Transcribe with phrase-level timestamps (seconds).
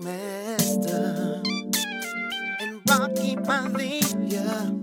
[0.00, 1.42] Fogmaster
[2.60, 4.81] and Rocky Malia.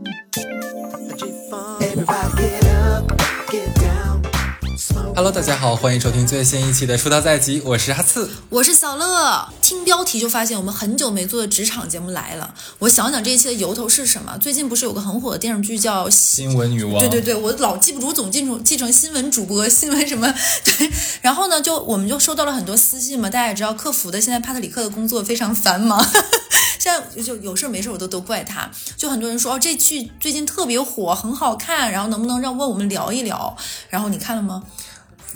[5.20, 8.30] Hello，大家好，欢迎收听最新一期的《出道在即》，我是哈刺。
[8.48, 12.56] 我是小乐，听标题就发现我们很久没做的职场节目来了。
[12.78, 14.38] 我想想这一期的由头是什么？
[14.38, 20.34] 最近不是有个很火的电视剧叫《新闻女王，对对对，我老记不住，总记住记成新闻主播、新闻什么。
[20.64, 20.90] 对，
[21.22, 23.30] 然后呢，就我们就收到了很多私信嘛。
[23.30, 26.02] 大家也知道，客服的现在帕特里克的工作非常繁忙，
[26.80, 28.72] 现在就有事儿没事儿我都都怪他。
[28.96, 33.58] 就很多人说哦，这剧最近特别火，很好看，然后能不能让问我们聊一聊？
[33.90, 34.64] 然后你看了吗？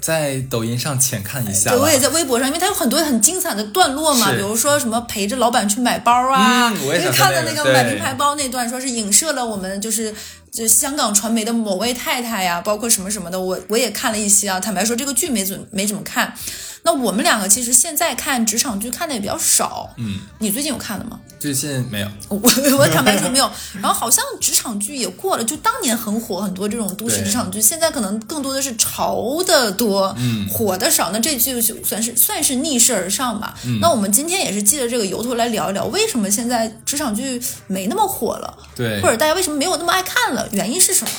[0.03, 10.13] 在抖音上浅看一下对，我也在微博上，因为它有很多很精彩的段落嘛，比如说什么陪着老板去买包啊，嗯我也因为看看的那个对那个买名牌包那段，说是影射了我们就是
[10.51, 14.59] 就香港传媒的某位太太呀，包括什么什么的，我我也看了一些啊。
[14.59, 16.33] 坦白说，这个剧没怎没怎么看。
[16.83, 21.19] 那我们两个其实现在看职场剧看的也比较少，嗯，你最近有看的吗？
[21.39, 22.39] 最近没有，我
[22.77, 23.49] 我坦白说没有，
[23.81, 31.11] 然后好像职场剧也过了，就当年很火很多这种都市职场剧，现在可能更多的是潮的多，嗯，火的少。
[31.11, 33.55] 那这剧就算是算是逆势而上吧。
[33.81, 41.11] 那我们今天也是借着这个由头来聊一聊，为什么现在职场剧没那么火了，对或者大家为什么没有那么爱看了，原因是什么？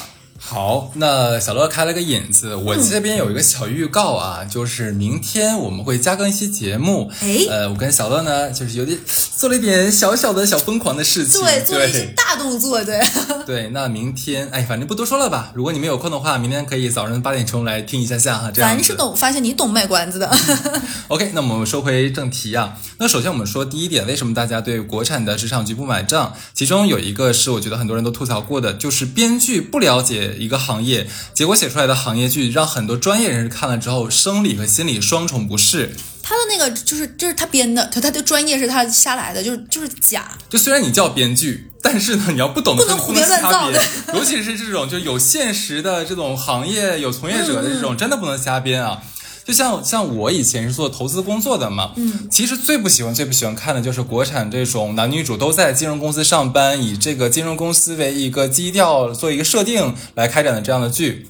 [0.46, 7.10] 好，那小乐开了个引子，我这边有一个小预告啊，就是明天我们会加更一期节目。
[7.22, 8.98] 哎呃，我跟小乐呢，就是有点
[9.38, 11.40] 做了一点小小的小疯狂的事情。
[11.40, 13.00] 对，做了一些大动作，对。
[13.46, 15.50] 对，那明天，哎，反正不多说了吧。
[15.54, 18.50] 如果你们有空的话，明天可以早上八点钟来听一下下哈。
[18.52, 20.30] 这样子咱是懂，发现你懂卖关子的。
[21.08, 22.76] OK，那我们说回正题啊。
[22.98, 26.34] 那首先我们说第一点，为什么大家对国产的职场剧不买账？
[26.52, 35.94] 其中有一个是我觉得很多人都吐槽过的，就是编剧不了解一个行业，结果写出来的行业剧让很多专业人士看了之后，生理和心理双重不适。
[36.22, 40.32] 他的那个就是就是他编的，他他的专业是他瞎来的，就是就是假。
[40.48, 43.70] 就虽然你叫编剧，但是呢，你要不懂不能胡编乱造
[44.14, 49.02] 尤其是这种就有现实的这种行业有从业者的这嗯种，真的不能瞎编啊。
[49.44, 61.28] 就像像我以前是做投资工作的嘛，嗯，其实最不喜欢最不喜欢看的就是国产这种男女主都在金融公司上班，以这个金融公司为一个基调做一个设定来开展的这样的剧。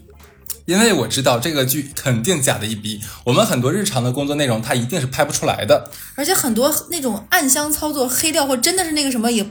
[0.66, 5.90] 因为我知道这个剧肯定假的一逼，我们很多日常的工作内容它一定是拍不出来的。
[6.14, 9.44] 而且很多那种暗箱操作、黑料或真的是那个什么也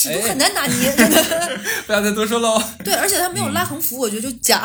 [0.00, 1.22] 尺度很难拿捏，真的。
[1.86, 2.62] 不要再多说喽。
[2.82, 4.62] 对，而且他没有拉横幅，我觉得就假。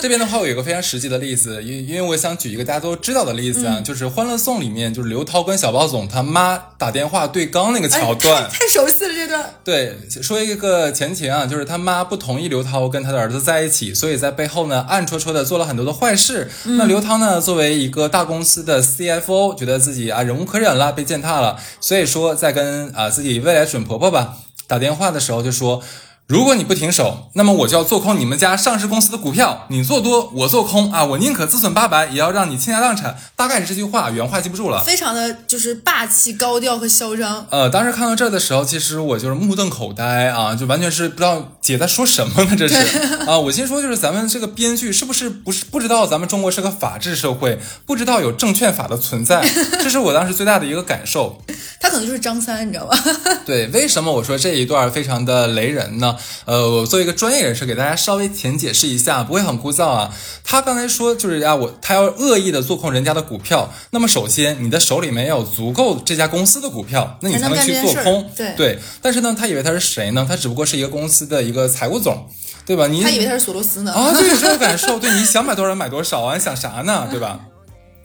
[0.00, 8.48] 这边的话，我有一个非常实际的例子，因因为我想举一个大家都知道的例子啊，就是《欢乐颂》里面，就是刘涛跟小包总他妈打电话对刚那个桥段。
[8.48, 9.54] 太熟悉了这段。
[9.62, 16.50] 对，说一个前情啊，就是他妈不同意刘涛跟他的儿子在一起，所以在背后呢暗戳戳的做了很多的坏事。
[16.64, 24.36] 那刘涛呢，作为一个大公司的 CFO，觉得自己啊忍无可忍了，被践踏了，所以说在跟啊自己未来准婆婆吧
[24.68, 25.82] 打电话的时候就说。
[26.28, 29.64] 如果你不停手，那么我就要做空你们家上市公司的股票。
[29.68, 31.02] 你做多，我做空啊！
[31.02, 33.16] 我宁可自损八百，也要让你倾家荡产。
[33.34, 34.84] 大概是这句话，原话记不住了。
[34.84, 37.46] 非常的就是霸气、高调和嚣张。
[37.48, 42.54] 呃，当时看到这儿的时候，其实我就是目瞪口呆啊，就完全是不知道姐在说什么呢？
[42.58, 42.76] 这是
[43.26, 49.40] 啊，我先说就是咱们这个编剧是不是不是不知道咱们中国是个法治社会，不知道有证券法的存在，
[49.82, 51.40] 这是我当时最大的一个感受。
[51.80, 52.98] 他可能就是张三，你知道吧？
[53.46, 56.16] 对，为什么我说这一段非常的雷人呢？
[56.44, 60.14] 呃，我作为一个专业人士，给大家稍微浅解释一下，不会很枯燥啊。
[60.44, 68.30] 他刚才说就是啊，我他要恶意的做空人家的股票，那么首先你的手里面要有足够这家公司的股票，那你才才能能去做空。
[68.36, 70.26] 对对，但是呢，他以为他是谁呢？
[70.28, 72.28] 他只不过是一个公司的一个财务总，
[72.64, 72.86] 对吧？
[72.86, 73.92] 你他以为他是索罗斯呢。
[73.92, 74.98] 啊，这种感受。
[74.98, 77.08] 对，你想买多少买多少啊，你想啥呢？
[77.10, 77.40] 对吧？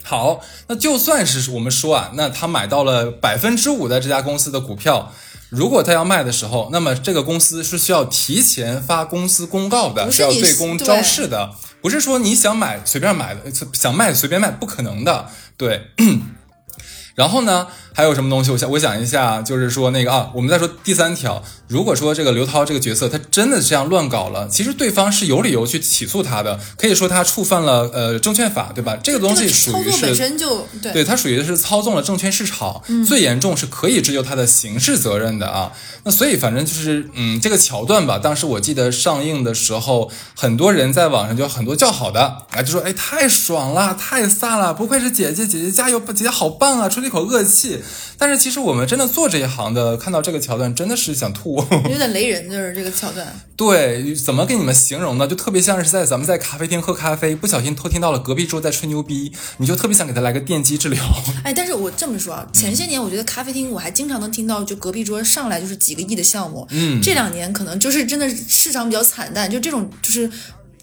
[0.05, 5.13] 好，那就算是我们说啊，那他买到了百分之五的这家公司的股票，
[5.53, 13.41] 如果他要卖的时候，那么这个公司是需要提前发公司公告的，是要对公招市的，不是说你想买随便买的，
[13.71, 15.29] 想卖随便卖，不可能的。
[15.55, 15.89] 对。
[17.15, 18.51] 然后呢，还有什么东西？
[18.51, 21.43] 我想我想一下，就是说那个啊，我们再说第三条。
[21.67, 28.95] 如果说这个刘涛这个角色他真的这样乱搞了，其实对方是有理由去起诉他的，可以说他触犯了呃证券法，对吧？
[29.01, 35.71] 这个东西属于是本身就对对，它属于是操纵了证券市场，最严重是可以追究他的刑事责任的啊。
[36.03, 47.79] 那所以反正就是，嗯，这个桥段吧，当时我记得上映的时候，很多人在网上就很多叫好的，啊，就说哎太爽了，太飒了，不愧是姐姐，姐姐加油，姐姐好棒啊，出了一口恶气。
[48.17, 51.55] 但是其实我们真的做这一行的，看到这个桥段真的是想吐。
[51.89, 53.27] 有点雷人，就是这个桥段。
[53.55, 55.27] 对，怎么给你们形容呢？
[55.27, 61.03] 就特别像是在咱们在咖啡厅喝咖啡，不小心偷听到了隔壁桌在吹牛逼，你就特别想给他来个电击治疗。
[61.43, 66.67] 哎，但是我这么说啊，前些年我觉得咖啡厅我还经常能听到，就隔壁桌上来就是几个亿的项目。
[66.71, 70.29] 嗯这两年可能就是真的市场比较惨淡，就这种就是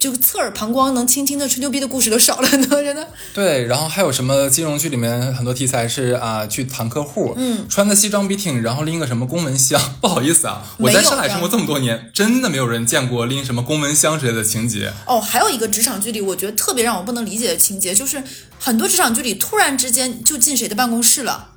[0.00, 3.06] 就侧耳旁观能轻轻的吹牛逼的故事都少了很多， 真的。
[3.34, 9.78] 对，然后还有什么金融剧里面很多题材是啊，去谈客户，嗯，穿的西装笔挺，然后拎个什么公文箱。
[10.00, 14.90] 不好意思啊，我在上海生活这这么多年，真的没有人见过拎什么公文箱之类的情节。
[15.06, 18.24] 哦，还有一个职场剧里，我觉得特别让我不能理解的情节，就是
[18.58, 21.48] 很多职场剧里突然之间就进谁的办公室了。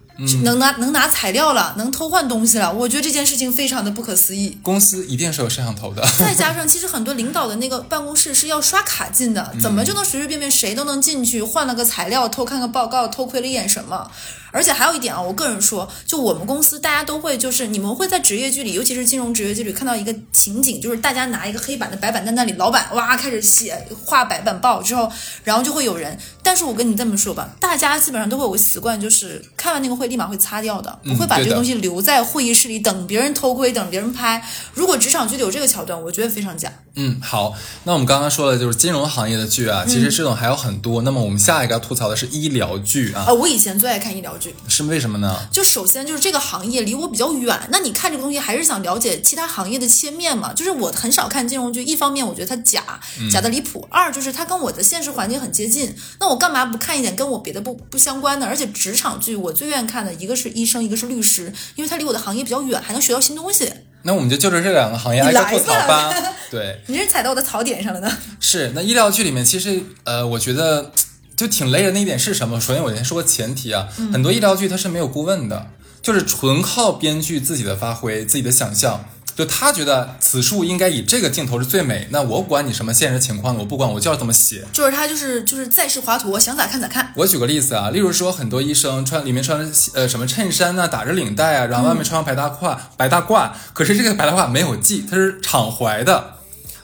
[0.43, 4.57] 能拿能拿材料了，能偷换东西了，我觉得这件事情非常的不可思议。
[4.61, 6.05] 公司一定是有摄像头的。
[6.17, 14.09] 再加上，其实很多领导的那个办公室是要刷卡进的，怎么就能随随便便谁都能进去换了个材料，偷看个报告，偷窥了一眼什么？
[14.53, 25.11] 而且还有一点啊，我个人说，就我们公司大家都会，就是你们会在职业剧里，尤其是金融职业剧里看到一个情景，就是大家拿一个黑板的白板在那里，老板哇开始写画白板报之后，
[25.43, 34.43] 然后就会有人，但是我跟你这么说吧，大家基本上都会有个习惯，就是开完那个会立马会擦掉的，不会把这个东西留在会议室里等别人偷窥，等别人拍。
[34.75, 36.71] 如果职场剧里有这个桥段，我觉得非常假。
[36.95, 37.55] 嗯，好，
[37.85, 41.01] 那我们刚刚说的就是金融行业的剧啊，其实这种还有很多。
[41.01, 45.47] 那么我们下一个要吐槽的是医疗剧啊，啊，我以前最爱看医疗剧，是为什么呢？
[45.51, 50.53] 就首先就是这个行业离我比较远，那你看这个东西还是想了解其他行业的切面嘛？
[50.53, 52.83] 就是我很少看金融剧，一方面我觉得它假，
[53.31, 58.45] 假的离谱；二就是它跟我的现实环境很接近，那我干嘛不看一点跟我别的不不相关的？
[58.45, 63.73] 而且职场剧我最愿意看的一个是医生，一个是律师，因为它离我的行业比较远，还能学到新东西。
[64.03, 66.33] 那我们就就着这两个行业你挨个来吐槽吧吧。
[66.51, 68.17] 对，你是踩到我的槽点上了呢？
[68.39, 70.91] 是，那医疗剧里面其实呃，我觉得
[71.35, 72.61] 就挺雷人的一点是什么？
[72.61, 75.67] 首先我先说个前提啊，很多医疗剧它是没有顾问的，
[76.01, 79.05] 就是纯靠编剧自己的发挥、自己的想象。
[79.35, 84.63] 就他觉得此处应该以这个镜头是最美，那我管你什么现实情况，我不管，我就要这么写。
[84.71, 87.11] 就是他就是就是在世华佗，想咋看咋看。
[87.15, 96.35] 我举个例子啊，例如说很多医生穿里面穿呃什么衬衫啊，打着领带啊，然后外面穿上白大褂，白大褂，可是这个白大褂没有系，它是敞怀的。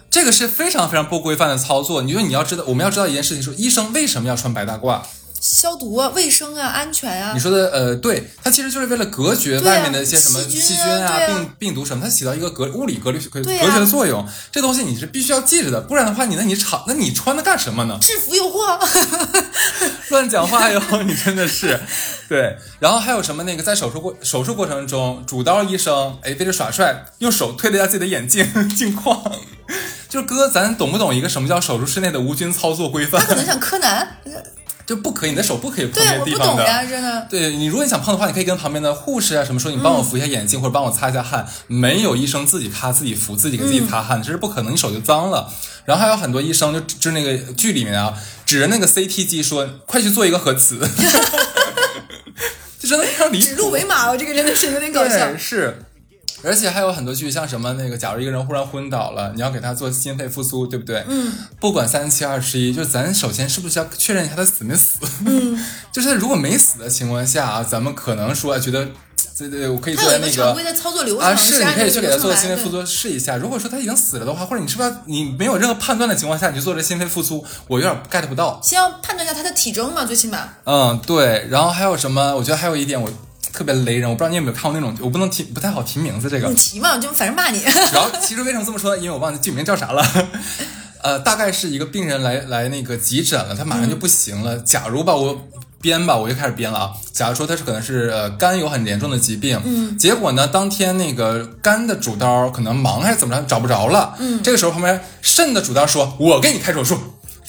[0.09, 2.01] 这个是非常非常不规范的操作。
[2.01, 5.01] 你说你要知道，我们要知道一件事情，说医生为什么要穿白大褂？
[5.51, 14.23] 消毒啊、卫生啊、安全啊你，说的呃，对，它其实就是为了隔绝外面的一些什么细菌啊菌啊、啊病病毒什么，它起到一个隔物理隔离隔绝的作用。
[14.51, 17.97] 这东西你是必须要记着的，不然的话，你那你厂那你穿它干什么呢？
[17.99, 18.79] 制服诱惑。
[20.09, 21.79] 乱讲话哟，你真的是，
[22.29, 22.55] 对。
[22.79, 29.19] 然后还有什么那个在手术过手术过程中，主刀医生哎非着耍帅，用手推了一下自己的眼镜镜框，
[30.07, 33.19] 就是哥，咱懂不懂一个什么叫手术室内的无菌操作规范？
[33.19, 34.17] 他可能像柯南，
[34.89, 36.53] 就不可以，你的手不可以碰对，我那地方的。
[36.53, 37.27] 不懂呀，真的。
[37.29, 41.47] 对你，如果你想碰的话，你可以跟旁边的护士啊什么说，你帮我扶一下眼镜，或者帮我擦一下汗。
[41.67, 45.53] 没有医生自己擦、自己扶、自己给自己擦汗，这是不可能，你手就脏了。
[45.85, 48.15] 然后还有很多医生就就那个剧里面啊，
[48.47, 50.79] 指着那个 CT 机说：“快去做一个核磁。
[52.79, 53.45] ”就真的非常离谱。
[53.45, 55.37] 指鹿为马哦，这个真的是有点搞笑，。
[55.37, 55.83] 是。
[56.43, 61.03] 而且还有很多剧，像什么那个，假如一个人忽然昏倒了，你要给他做心肺复苏，对不对？
[61.07, 61.33] 嗯。
[61.59, 64.97] 不管三七二十一，就咱首先是不是要确认一下他死没死？
[65.25, 65.57] 嗯。
[65.91, 68.87] 就是如果没死的情况下啊，咱们可能说觉得，
[69.37, 73.35] 对对，我可以做那个常规的操作流程，啊，是你可以去给他做心肺复苏试一下。
[73.37, 78.59] 如果说他已经死了的话，或者你是不是要你没有任何判断的情况下，你就做这心肺复苏，我有点 get 不到。
[78.63, 80.49] 先要判断一下他的体征嘛，最起码。
[80.65, 81.47] 嗯，对。
[81.49, 82.35] 然后还有什么？
[82.35, 83.09] 我觉得还有一点我
[83.51, 86.55] 特别雷人，我不知道你有没有看过那种，我不能提，不太好提名字这个你。
[86.55, 87.61] 提嘛，就反正骂你。
[87.93, 89.01] 然后其实为什么这么说呢？
[89.01, 90.03] 因为我忘记剧名叫啥了。
[91.01, 94.57] 呃，大概是一个病人来来那个急诊了，他马上就不行了。
[94.59, 95.47] 假如吧，我
[95.81, 96.91] 编吧，我就开始编了啊。
[97.13, 106.99] 假如说他是可能是呃肝有很严重的疾病，嗯，结果呢，当天那个肝的主刀可能忙还是怎么着找不着了，嗯，这个时候旁边肾的主刀说：“我给你开手术。”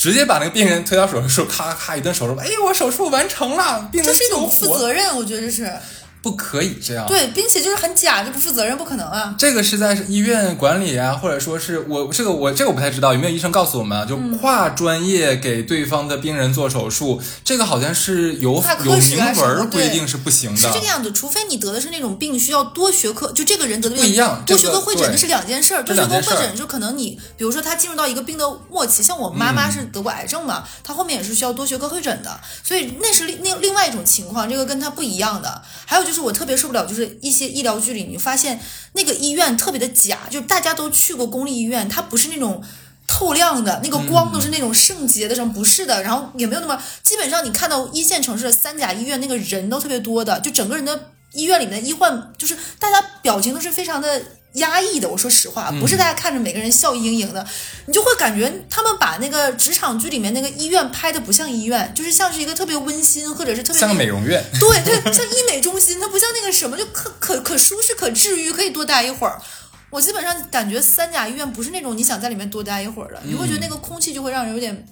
[0.00, 5.71] 直接把那个病人推到手术室，咔咔一顿手术，哎，我手术完成了，病人这是一种负责任，我觉得这是
[6.23, 7.07] 不可以这样。
[7.07, 9.35] 对，并且就是很假，就不负责任，不可能啊。
[9.39, 20.57] 这个是在医院管理啊，或者说是我这个我这个我不太知道有没有医生告诉我们啊，就跨专业给对方的病人做手术，这个好像是有有明文规定是不行的。
[20.57, 25.83] 是这个样子，除非你得的是那种病需要多学科，就这个人得的病不一样多学科会诊那是两件事儿。
[25.83, 35.62] 多学科会诊就可能你，比如说他进入到一个病的末期，像我妈妈是得过癌症嘛，她后面也是需要多学科会诊的，所以那是另另另外一种情况，这个跟他不一样的。
[35.87, 38.59] 还有就是我特别受不了，就是一些医疗剧里，你发现
[38.95, 42.64] 那个医院特别的假，就是大家都去过公立医院，它不是那种。
[43.12, 54.23] 透亮的，那个光都是那种圣洁的，什么不是的，然后也没有那么，基本上你看到一线城市的三甲医院那个人都特别多的，就整个人的医院里面的医患，就是大家表情都是非常的。
[54.54, 57.47] 压抑的，我说实话，不是大家看着每个人笑意盈盈的，
[57.87, 64.42] 你就会感觉他们把那个职场剧里面那个医院拍的不像医院，就是像是一个特别温馨或者是特别像个美容院。
[64.59, 69.40] 对对，像医美中心，它不像那个什么，就可可可舒适、可治愈，可以多待一会儿。
[69.90, 74.87] 我基本上感觉三甲医院不是那种你想在里面多待一会儿的，你会觉得那个空气就会让人有点。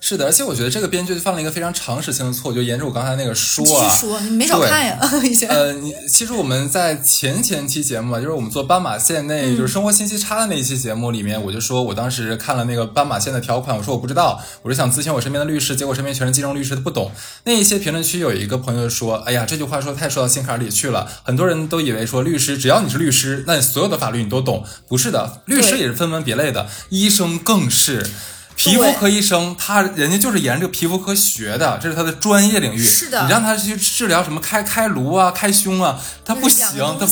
[0.00, 5.48] 是的，而且我觉得这个编剧犯了一个非常常识性的错，就沿着我刚才那个说继续说，你没少看呀， 以前。
[5.48, 17.10] 呃，你其实我们在前前期节目啊，就是我们做斑马线那，就是生活信息差的那一期节目里面，我就说我当时看了那个斑马线的条款，我说我不知道，我就想咨询我身边的律师，结果身边全是金融律师，他不懂。
[17.44, 28.06] 那一些评论区有一个朋友说，哎呀，这句话说太说到心坎里去了，很多人都以为说律师只要你是律师，那你所有的法律你都懂，不是的，律师也是分门别类的，医生更是。
[28.58, 32.84] 皮肤科医生，他人家就是沿着皮肤科学的，这是他的专业领域。
[32.84, 36.66] 是的，你让他去治疗什么开开颅啊、开胸啊，他不行，
[36.98, 37.06] 他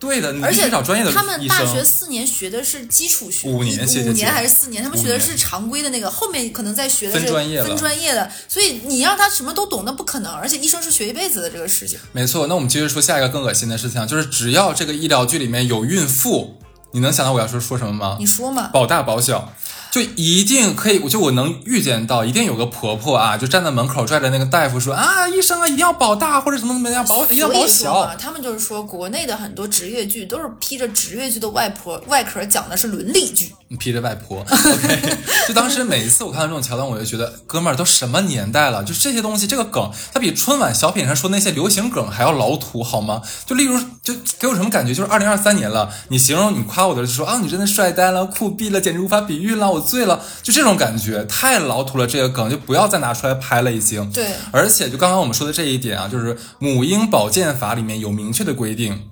[0.00, 1.12] 对的，你必须找专业的。
[1.12, 4.82] 他们大学四年学的是基础学，五年，五年还是四年？
[4.82, 8.28] 他们学的是常规的那个，后面可能在学的是分专业分专业的。
[8.48, 10.32] 所以你让他什么都懂，那不可能。
[10.32, 11.96] 而且医生是学一辈子的这个事情。
[12.10, 16.58] 没错，那我们接着说下一个更恶心的事情，就是只要这个医疗剧里面有孕妇，
[16.92, 18.16] 你能想到我要说说什么吗？
[18.18, 19.52] 你说嘛，保大保小。
[19.90, 28.14] 就一定可以，我就我能预见到，一定有个婆婆啊，就站在门口拽着那个大夫说啊，医生啊，一定要保大或者怎么怎么样，保一定要保小。
[28.16, 33.54] 他们就是说，国内的很多职业剧都是披着职业剧的外婆外壳，讲的是伦理剧。
[33.78, 35.16] 披着外婆，OK。
[35.46, 43.20] 就当时每一次我看到这种桥段，我就觉得，哥们儿都什么年代了，就是这些东西，这个梗，它比春晚小品上说那些流行梗还要老土，好吗？
[43.44, 44.94] 就例如，就给我什么感觉？
[44.94, 52.06] 就是二零二三年了，你形容你夸我的时候说啊，你真的帅呆了，酷毙了，简直无法比喻了，我醉了，就这种感觉太老土了。
[52.06, 54.10] 这个梗就不要再拿出来拍了，已经。
[54.10, 54.26] 对。
[54.50, 59.08] 而且就刚刚我们说的这一点啊，就是母婴保健法里面有明确的规定。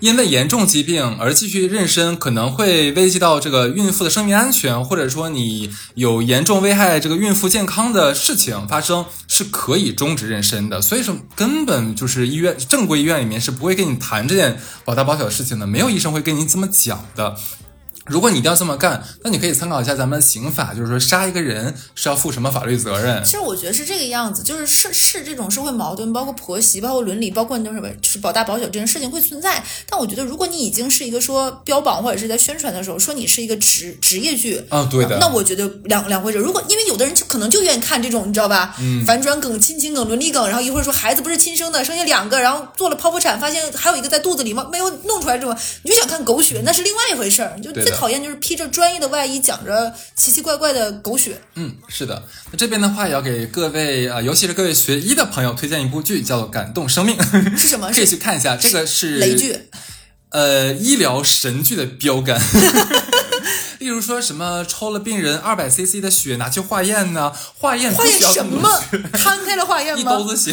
[0.00, 10.80] 因为严重疾病而继续妊娠，可能会危及到这个孕妇的生命安全，或者说你有严重危害这个孕妇健康的事情发生，是可以终止妊娠的。
[10.80, 17.36] 所以说，根本就是医院正规医院里面是不会跟你谈这件保大保小的事情的，没有医生会跟你这么讲的。
[18.10, 23.22] 如果你一定要这么干，那你可以参考一下咱们的刑法，就是说杀一个人是要负什么法律责任。
[23.24, 29.62] 其实我觉得是这个样子，就是是是这种社会矛盾，包括婆媳，包括伦理，包括那什么，就是保大保小这件事情会存在。
[29.88, 36.38] 但我觉得，如果你已经是一个说标榜或者是在宣传的时候说你是一个职职业剧啊，对的，那我觉得两两回事。
[36.38, 38.74] 如果因为有的人就可能就愿意看这种，你知道吧？
[38.80, 44.66] 嗯，反转梗、亲情梗、伦理梗，然后一会儿说孩子不是亲生的，生下两个，然后做了剖腹产，发现还有一个在肚子里吗？
[44.72, 47.58] 没有弄出来这种，你就想看狗血，那是另外一回事儿。
[47.60, 48.66] 就最讨厌就是披着。
[48.70, 52.22] 专业的外衣讲着奇奇怪怪的狗血，嗯，是的。
[52.52, 57.16] 那这边的话也要给各位啊，尤其是各位学医的朋友推荐一部剧，叫做《感动生命》，
[57.58, 57.90] 是什么？
[57.92, 58.56] 可以去看一下。
[58.56, 59.54] 这个是雷剧，
[60.30, 62.40] 呃，医疗神剧的标杆。
[63.80, 67.32] 例如说什么抽了病人二百 CC 的血拿去化验呢？
[67.58, 68.68] 化验化验什么？
[69.14, 70.00] 摊开了化验吗？
[70.00, 70.52] 一兜子血，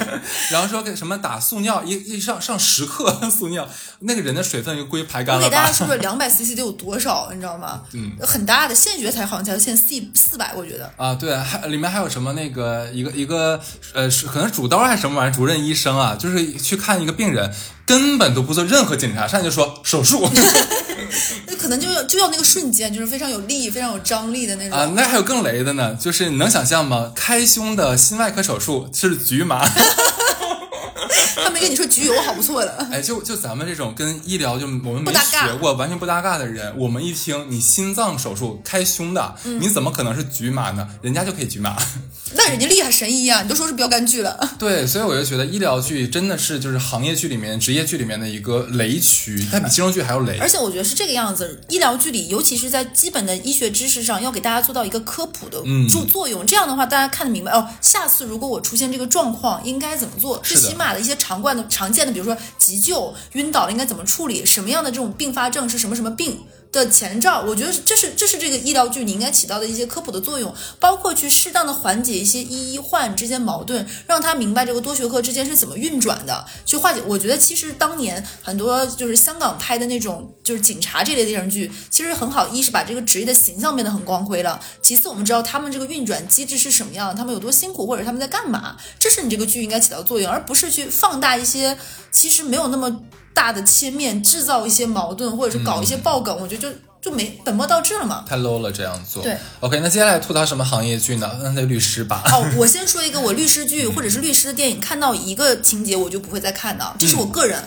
[0.52, 3.66] 然后说给什么打速尿，一一上上十克 速尿，
[4.00, 5.42] 那个人的水分就归排干了。
[5.42, 7.80] 我给大家说说两百 CC 得有多少，你知道吗？
[7.94, 10.92] 嗯，很大的献血才好像才献四四百，我觉得。
[10.98, 13.58] 啊，对，还里面还有什么那个一个一个
[13.94, 17.50] 呃，可能主刀还是什么玩意儿，主任医生啊，就是去看一个病人。
[17.86, 20.28] 根本都不做任何检查，上来就说手术，
[21.46, 24.92] 那可能就要就要那个瞬间，就是非常有力、非常有张力的那种啊。
[24.96, 27.12] 那还有更雷的呢，就是你能想象吗？
[27.14, 29.64] 开胸的心外科手术是局麻。
[31.36, 32.88] 他没跟你说局油好不错的。
[32.90, 40.88] 哎，就就咱们这种跟医疗就我们没学过、完全不搭嘎的人，我们一听你心脏手术开胸的，你怎么可能是局麻呢？
[41.02, 41.76] 人家就可以局麻。
[42.34, 43.40] 那人家厉害神医啊！
[43.42, 44.36] 你都说是标杆剧了。
[44.58, 50.36] 对，所以我就觉得医疗剧真的是就是行业剧里面、职业剧里面的一个雷区，它比金融剧还要雷。
[50.38, 56.44] 而且我觉得是这个样子，医疗剧里，尤其是在基本的医学知识上，要给大家做到一个科普的作作用。
[56.44, 57.68] 这样的话，大家看得明白哦。
[57.80, 60.38] 下次如果我出现这个状况，应该怎么做？
[60.38, 64.46] 最起码的一些常惯的、常见的，比如说急救、晕倒了应该怎么处理？
[64.46, 66.40] 什么样的这种并发症是什么什么病？
[66.72, 77.00] 的前兆，我觉得这是这是这个医疗剧你应该起到的一些科普的作用，包括去适当的缓解一些医医患之间矛盾，让他明白这个多学科之间是怎么运转的，去化解。
[77.06, 91.78] 我觉得其实当年很多就是香港拍的那种就是警察这类电视剧，其实很好，一是把这个职业的形象变得很光辉了，其次我们知道他们这个运转机制是什么样，他们有多辛苦，或者他们在干嘛，这是你这个剧应该起到作用，而不是去放大一些
[92.10, 93.00] 其实没有那么。
[93.36, 98.24] 大的切面制造一些矛盾，或者是搞一些爆梗，我觉得就就没本末倒置了嘛。
[98.26, 99.22] 太 low 了这样做。
[99.22, 101.30] 对，OK，那接下来吐槽什么行业剧呢？
[101.42, 102.22] 那那律师吧。
[102.32, 107.62] 哦，我 先说一个，我律师剧或者是律师的电影，看到一个情节我就不会再看的，这是我个人。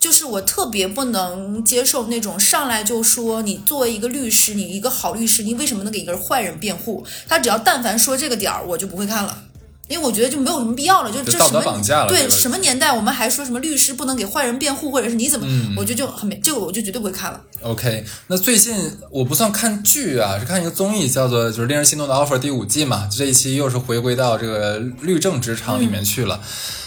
[0.00, 7.06] 就是我特别不能接受那种上来就说你作为一个律师，你一个好律师，你为什么能给一个坏人辩护？
[7.28, 9.44] 他只要但凡说这个点儿，我就不会看了。
[9.92, 17.38] 因为我觉得就没有什么必要了，就这什么绑架了对什么年代我们还说什么律师不能给坏人辩护，或者是你怎么，嗯我觉得就很没这个我就绝对不会看了。
[17.60, 18.74] OK，那最近
[19.10, 23.06] 我不算看剧啊，是看一个综艺，叫做就是《令人心动的 offer》第五季嘛。
[23.14, 26.40] 这一期又是回归到这个律政职场里面去了。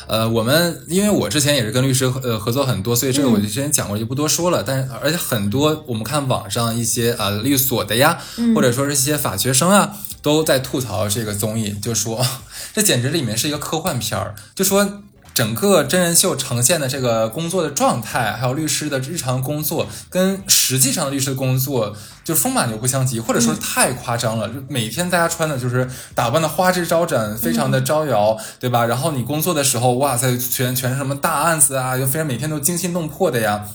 [0.08, 4.62] 呃，我们因为我之前也是跟律师呃合作很多，所以这个我就之前讲过，就不多说了。
[4.62, 8.20] 但是而且很多我们看网上一些啊、呃律所的呀，
[8.54, 12.26] 或者说是一些法学生啊，都在吐槽这个综艺，就说
[12.74, 15.04] 这简直里面是一个科幻片儿，就说。
[15.36, 24.48] 整个真人秀呈现的这个工作的状态，还有律师的日常工作，跟实际上的律师工作就风马牛不相及，或者说太夸张了。
[24.48, 28.86] 就每天大家穿的就是打扮的花枝招展，非常的招摇，对吧？
[28.86, 33.66] 然后你工作的时候，哇塞，全全是什么大案子啊，就非常每天都惊心动魄的呀。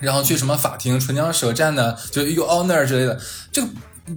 [0.00, 3.18] 然后去什么法庭唇枪舌战的，就 you honor 之类的，
[3.50, 3.68] 这个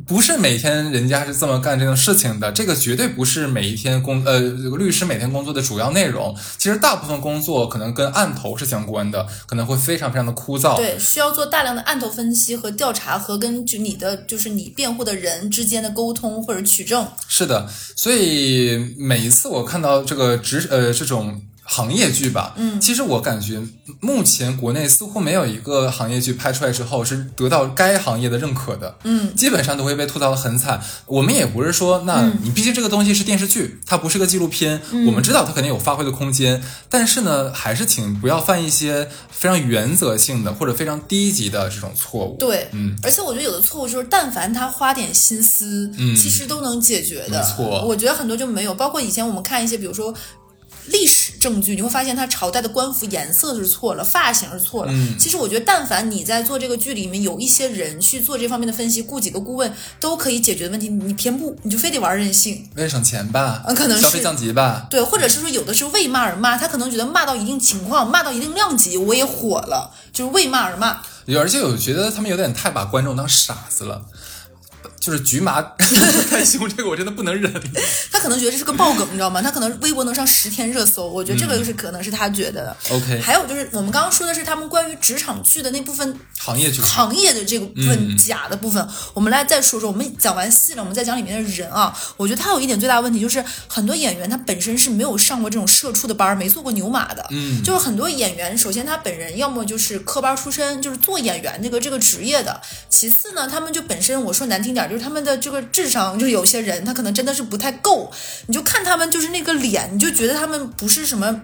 [0.05, 6.35] 不是每天人家是这么干这种事情的，这个绝对不是每一天工呃这个律师每天工作的主要内容。
[6.57, 10.75] 其实大部分工作可能跟案头是相关的，可能会非常非常的枯燥。
[10.77, 17.07] 对，需要做大量的案头分析和调查，和跟就你的就是你辩护的人之间的沟通或者取证。
[17.27, 21.41] 是的，所以每一次我看到这个职呃这种
[21.73, 23.59] 行业剧吧，嗯，其实我感觉
[23.99, 30.79] 目前国内似乎没有一个行业剧拍出来之后是得到该行业的认可的，嗯，基本上都会被吐槽的很惨。
[31.07, 42.37] 我们也不是说，那你毕竟这个东西是电视剧，它不是个纪录片，我们知道它肯定有发挥的空间，但是呢，还是请不要犯一些非常原则性的或者非常低级的这种错误。
[42.37, 47.39] 对，嗯，而且我觉得有的错误就是，但凡他花点心思，嗯其实都能解决的。
[47.39, 50.13] 没错我觉得很多就没有，包括以前我们看一些，比如说。
[50.87, 54.91] 历史证据，你会发现他朝代的官服颜色是错了，发型是错了。
[54.91, 62.67] 嗯其实我觉得，但凡你在做这个剧里面有一些人去做这方面的分析，雇几个顾问都可以解决的问题，你偏不，你就非得玩任性。
[62.75, 71.01] 为了省钱吧，嗯可能是消费降级吧，对，或者是说有的是为骂而骂，他可能觉得骂到一定情况，骂到一定量级，我也火了，就是为骂而骂。
[71.25, 74.01] 有而且我觉得他们有点太把观众当傻子了，
[75.03, 77.51] 就是局麻太凶，这个我真的不能忍。
[78.09, 79.41] 他可能觉得这是个爆梗，你知道吗？
[79.41, 82.77] 他可能微博能上十天热搜，我觉得这个就是可能是他觉得的。
[82.89, 89.91] OK 还有就是我们刚刚说的是他们关于职场剧的那部分行业剧行业的这个部分、嗯假的部分，我们来再说说。
[89.91, 91.93] 我们讲完戏了，我们再讲里面的人啊。
[92.15, 97.25] 我觉得他有一点最大的问题就是，很多演员他本身是没有上过这种社畜的班儿，没做过牛马的。
[97.31, 102.53] 嗯就是很多演员，首先他本人要么就是科班出身，就是做演员那个这个职业的；
[102.89, 108.11] 其次呢，他们就本身我说难听点儿，就是他们的这个智商，就是有些人他可能真的是不太够。
[108.45, 111.41] 你就看他们就是那个脸，你就觉得他们不是什么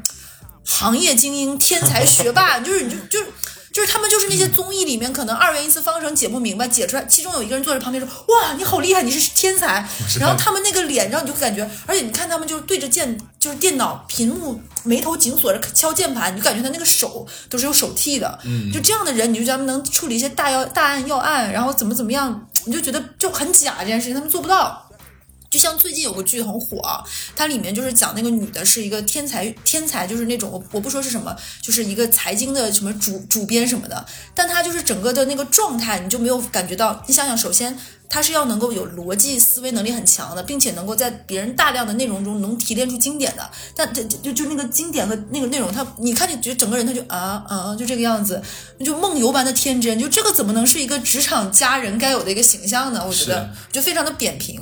[0.63, 3.25] 行业精英、天才学霸，就是你就就是。
[3.79, 9.87] 就是他们就是那些综艺里面可能二元一次方程解不明白，解出来，其中有一个人坐在旁边说：“哇，你好厉害，你是天才。”
[10.19, 18.37] 然后他们那个脸，然后你就感觉，而且你看他们就是对着键，就是电脑屏幕，眉头紧锁着敲键盘，你就感觉他那个手都是有手替的。
[18.43, 24.88] 嗯，就这样的人，你就觉得他们能处理一些大要大案要案，然后怎么怎么样，你就觉得就很假这件事情，他们做不到。
[25.49, 27.03] 就像最近有个剧很火啊，
[27.35, 37.03] 它里面就是讲那个女的是一个天才，天才就是那种我我不说是什么，就是一个财经的什么主主编什么的，但她就是整个的那个状态，你就没有感觉到。
[37.07, 37.75] 你想想，首先
[38.07, 48.39] 她是要能够有逻辑思维能力很强的，并且能够在别人大量的内容中能提炼出经典的，但这就就那个经典和那个内容，她你看就觉得整个人她就啊啊就这个样子，
[48.85, 53.03] 就梦游般的天真，就这个怎么能是一个职场佳人该有的一个形象呢？
[53.03, 54.61] 我觉得就非常的扁平。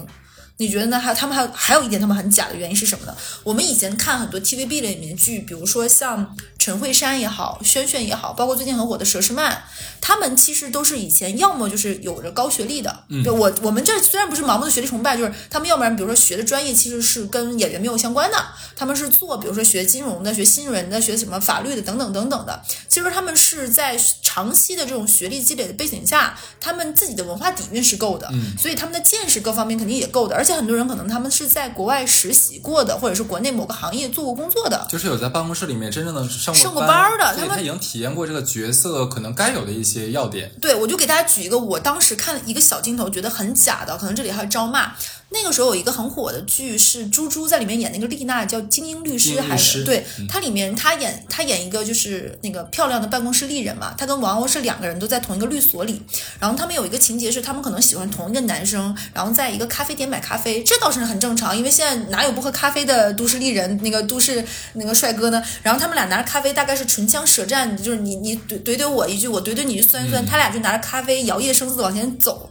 [0.59, 0.99] 你觉得呢？
[0.99, 3.15] 还有他们还有还有一点他们很假的原因是什么呢？
[3.43, 6.35] 我们以前看很多 TVB 里面剧，比如说像
[6.67, 9.63] 陈慧珊也好，轩轩也好，包括最近很火的佘诗曼，
[10.01, 18.35] 他们其实都是以前要么就是有着高学历的，对我我们这虽然不是盲目的学历崇拜，就是他们要不然比如说学的专业其实是跟演员没有相关的，
[18.75, 40.51] 他们是做比如说学金融的、学新闻的、学什么法律的等等等等的，其实他们是在长期的这种学历积累的背景下，他们自己的文化底蕴是够的，嗯所以他们的见识各方面肯定也够的，而且很多人可能他们是在国外实习过的，或者是国内某个行业做过工作的，就是有在办公室里面真正的上上过班的他们他已经体验过这个角色可能该有的一些要点。
[40.61, 44.93] 对，我就给大家举一个我当时看了一个小镜头，觉得很假的，可能这里还要招骂。
[45.29, 50.05] 那个时候有一个很火的剧是猪猪在里面演那个丽娜，叫精英律师还是对？
[50.29, 56.01] 她里面她演她演一个就是那个漂亮的办公室丽人嘛，她跟王鸥是两个人都在同一个律所里，
[56.39, 65.43] 然后他们有一个情节是他们可能喜欢同一个男生，然后在一个咖啡店买咖啡，这倒是很正常，因为现在哪有不喝咖啡的都市丽人那个都市那个帅哥呢？
[65.61, 72.49] 然后他们俩拿着咖啡，大概是唇枪舌战，就是你你怼怼怼我一句，我怼怼你一句，酸酸，他俩就拿着咖啡摇曳生姿地往前走。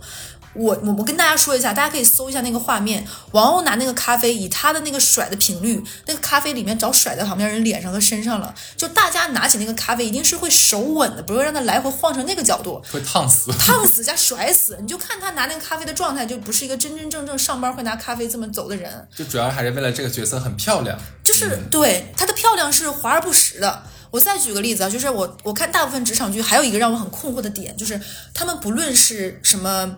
[0.57, 3.07] 我我我跟大家说一下，大家可以搜一下那个画面。
[3.33, 8.55] 王鸥拿那个咖啡，以他的那个甩的频率，那个咖啡里面早甩在旁边人脸上和身上了。
[8.77, 13.53] 就大家拿起那个咖啡，一定是会手稳的，不会让它来回晃成那个角度，会烫死。
[13.59, 14.79] 烫死加甩死。
[14.81, 19.09] 你就看他拿那个咖啡的状态，就不是一个真真正正上班会拿咖啡这么走的人。
[19.15, 20.99] 就主要还是为了这个角色很漂亮。
[21.23, 23.83] 就是对她的漂亮是华而不实的。
[24.11, 28.01] 我再举个例子啊，就是我我看大部分职场剧，还有一个让我很困惑的点，就是
[28.33, 29.97] 他们不论是什么。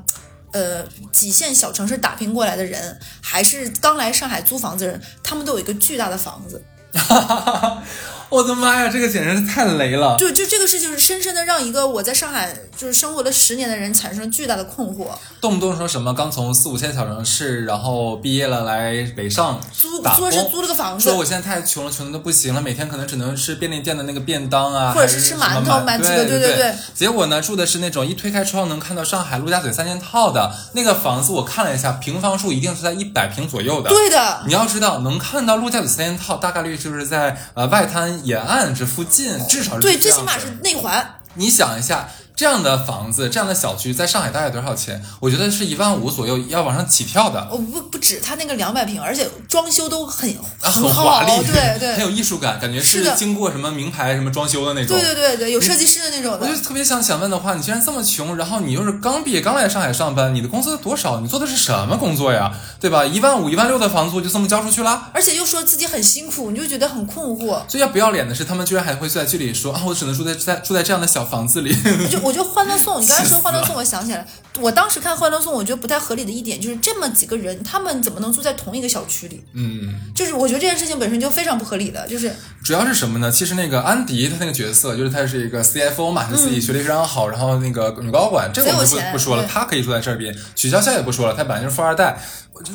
[0.52, 6.64] 呃，几线小城市打拼过来的人，还是刚来上海租房子的人，他们都有一个巨大的房子。
[8.30, 10.16] 我的妈呀，这个简直是太雷了！
[10.18, 15.06] 对，就这个事情是深深的让一个我在上海就是生活了十年的人产生巨大的困惑。
[15.40, 33.88] 动不动说什么刚从四五线小城市，然后毕业了来北上租打工，说是租了个房子说，我现在太穷了，穷的都不行了，每天可能只能吃便利店的那个便当啊，或者是吃馒头馒馒几个对对对对结果呢，住的是那种一推开窗能看到上海陆家嘴三件套的那个房子，我看了一下，平方数一定是在一百平左右的。
[33.88, 41.14] 对的，你要知道，能看到陆家嘴三件套，大概率就是在呃外滩沿岸这附近，至少是对，最起码是内环。
[41.34, 45.02] 你想一下，这样的房子、这样的小区，在上海大概多少钱？
[45.18, 47.40] 我觉得是一万五左右，要往上起跳的。
[47.50, 50.30] 哦，不不止，他那个两百平，而且装修都很
[50.62, 54.96] 啊，很，华丽，对对 很有艺术感，感觉是经过什么名牌什么装修的那种。
[54.96, 56.56] 对对对对，有设计师的那种的我就。
[56.62, 61.18] 特别想想问的话，你既然这么穷，然后你又是刚毕业刚来上海上班，你的工资多少？
[61.18, 62.54] 你做的是什么工作呀？
[62.78, 63.04] 对吧？
[63.04, 65.08] 一万五、一万六的房租就这么交出去了？
[65.12, 67.60] 而且又说自己很辛苦，你就觉得很困惑。
[67.66, 71.74] 最要不要脸的是，他们居然还会在剧里说啊，我只能住在在住在这样的小房子里。
[72.04, 74.26] 我就我觉得《欢乐颂》，你刚才说《欢乐颂》，我想起来，
[74.60, 79.42] 我当时看《欢乐颂》，我觉得不太合理的一点就是这么几个人，他们怎么能住在同一个小区里？
[79.54, 82.32] 嗯，就是我觉得这件事情本身就非常不合理的，就是
[82.64, 83.30] 主要是什么呢？
[83.30, 90.34] 其实那个安迪他那个角色，就是他是一个 CFO 嘛，他自己学历非常好，然后那个女高管，这个我们就不不说了，对他可以住在这边。
[90.54, 92.18] 曲筱绡也不说了，他本来就是富二代。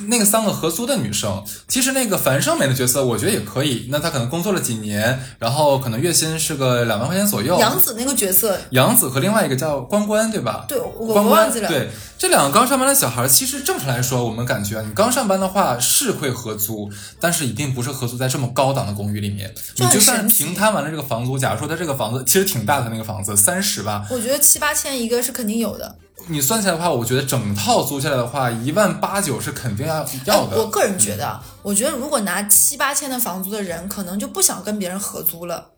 [0.07, 3.89] 那个三个合租的女生，其实那个樊胜美的角色，我觉得也可以。
[3.91, 7.59] 那她可能工作了几年，然后可能月薪是个两万块钱左右。
[7.59, 10.63] 杨紫那个角色，杨紫和另外一个叫关关，对吧？
[10.69, 19.53] 对我关关我忘记了对，这两个刚上班的小孩，其实正常来说，我们感觉啊，你刚上班的话是会合租，但是一定不是合租在这么高档的公寓里面。
[19.77, 25.95] 你就算平摊完了这个房租，假如说他这个房子其实挺大的，那个房子三十吧，我觉得七八千一个是肯定有的。
[26.27, 30.55] 你算起来的话，我觉得整套租下来的话，一万八九是肯定要要的。
[30.55, 35.71] 哎我个人觉得啊，我觉得如果拿七八千的房租的人，可能就不想跟别人合租了。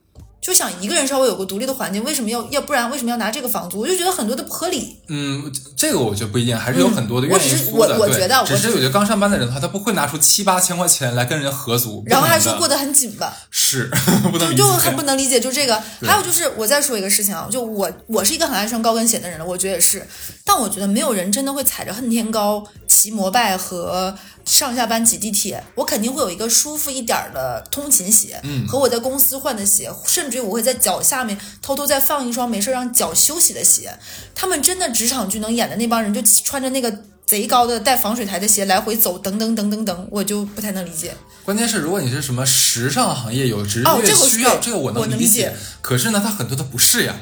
[0.45, 3.79] 就想一个人稍微有个独立的环境，为什么要要不然为什么要拿这个房租？
[3.79, 4.95] 我就觉得很多的不合理。
[5.07, 7.71] 嗯，这个我觉得不一定，还是有很多的愿意嗯我只是。
[7.71, 13.89] 我我对觉得我是我觉得刚上班的人的话，他不会拿出七八千块钱来跟人家合租，然后还说过得很紧吧，是
[14.31, 14.55] 不能。
[14.55, 15.81] 就就很不能理解，就这个。
[16.03, 20.07] 还有就是，我再说一个事情啊，就我我是一个很爱穿高跟鞋的人了，我觉得也是。
[20.43, 33.91] 但我觉得没有人真的会踩着恨天高骑摩拜和上下班挤地铁，我肯定会有一个舒服一点儿的通勤鞋，嗯和我在公司换的鞋，甚至于我会在脚下面偷偷再放一双没事让脚休息的鞋。
[34.33, 37.03] 他们真的职场剧能演的那帮人，就穿着那个。
[37.25, 41.13] 贼高的带防水台的鞋来回走，等等等等等，我就不太能理解。
[41.43, 43.85] 关键是，如果你是什么时尚行业有职业
[44.15, 47.15] 需要，对这个我我能理理解可是呢，他很多都不是呀，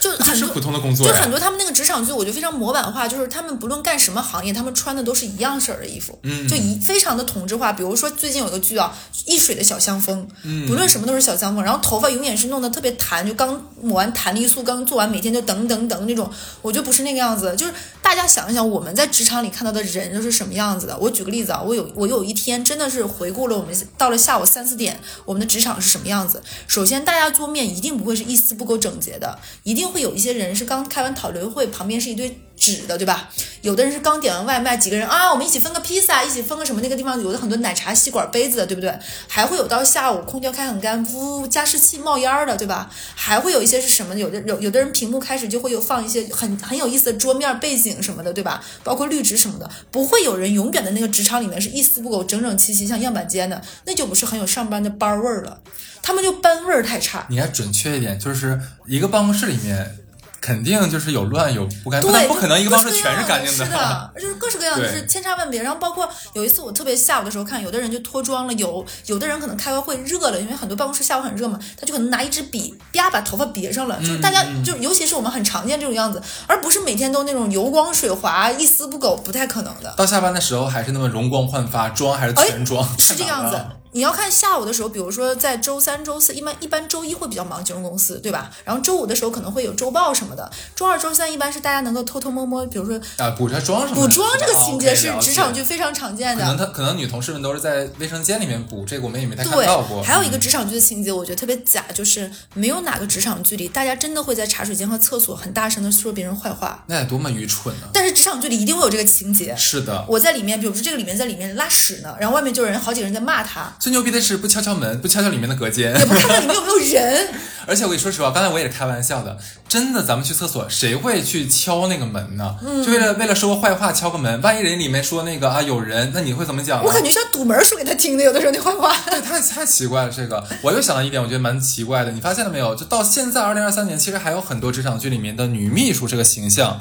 [0.00, 1.14] 就这是普通的工作就。
[1.14, 7.72] 很多他们那个职场剧，我觉得非常模板化，就是他们不论干什么行业，他们穿的都是一样式儿的衣服，嗯就一非常的同质化。
[7.72, 8.92] 比如说最近有个剧啊，
[9.26, 16.28] 《一水的小香风》，嗯不论什么都是小香风，然后头发永远是弄得特别弹，就刚抹完弹力素，刚做完，每天就等等等那种，
[16.62, 17.54] 我觉得不是那个样子。
[17.56, 17.72] 就是
[18.08, 20.96] 大家想一想，我们在职场里看到的人都是什么样子的？
[20.98, 26.42] 我举个例子啊，我有我有一天真的是回顾了我们到了下午三四点，我们的职场是什么样子。
[26.66, 33.28] 首先，大家桌面一定不会是一丝不苟整洁的，一定会有一些人是刚开完讨论会，旁边是一堆纸的，对吧？
[33.62, 38.92] 有的人是刚点完外卖，几个人啊，我们一起分个披萨，一起分个什么那个地方有的很多奶茶、吸管、杯子的，对不对？
[39.26, 42.90] 还会有到下午空调开很干，呜，加湿器冒烟儿的，对吧？
[43.14, 44.14] 还会有一些是什么？
[44.14, 48.62] 有的有有的人屏幕开始就会有放一些很很有意思的桌面背景什么的，对吧？
[48.84, 55.60] 包括绿植什么的，不会有人永远的那个职场里面是一丝不苟、整整齐齐像样板间的，那就不是很有上班的班味儿了。
[56.00, 57.26] 他们就班味儿太差。
[57.28, 59.98] 你还准确一点，就是一个办公室里面
[60.40, 65.62] 肯定就是有乱有不干净，不可能一个办公室各式全是干净的是的，就是各式各样，就是千差万别。
[65.62, 79.92] 然后包括有一次我特别下午的时候看，有的人就脱妆了，有有的人可能开完会热了，因为很多办公室下午很热嘛，他就可能拿一支笔啪把头发别上了，就是大家就尤其是我们很常见这种样子，而不是每天都那种油光水滑、一丝不苟，不太可能的。
[79.96, 83.58] 到下班的时候还是那么容光焕发，妆还是全妆，哎是这样子。
[83.92, 88.50] 你要看下午的时候，比如说在周三、周四，一般一般周一会比较忙，金融公司对吧？
[88.64, 94.00] 然后周五的时候可能会有周报什么的，周二、周三一般是大家能够偷偷摸摸，比如说啊，补着妆什么的。
[94.02, 96.42] 补妆这个情节是职场剧非常常见的。
[96.42, 107.88] 可能他可能女同事们都是在卫生间里面补，这个我们也没太看到过。，还有一个职场剧的情节，我觉得特别假，就是没有哪个职场剧里大家真的会在茶水间和厕所很大声的说别人坏话，那得多么愚蠢呢？
[107.92, 109.54] 但是职场剧里一定会有这个情节。
[109.56, 116.04] 是的，我在里面，比如说这个里面在里面拉屎呢，然后外面就有人好几个人在骂他，最牛逼的是不敲敲门，不敲敲里面的隔间也。
[116.04, 117.28] 不看看里面有没有人。
[117.68, 119.36] 而且我跟你说实话，刚才我也是开玩笑的，
[119.68, 122.56] 真的，咱们去厕所谁会去敲那个门呢？
[122.64, 126.84] 嗯就为了为了说个坏话敲个门，万一人里面说那个啊有人，那你会怎么讲呢？
[126.86, 128.96] 我感觉像堵门说给他听的，有的时候那坏话。
[129.10, 130.10] 对，太太奇怪了。
[130.10, 132.10] 这个我又想到一点，我觉得蛮奇怪的。
[132.10, 132.74] 你发现了没有？
[132.74, 136.80] 就到现在二零二三年，其实还有很多职场剧里面的女秘书这个形象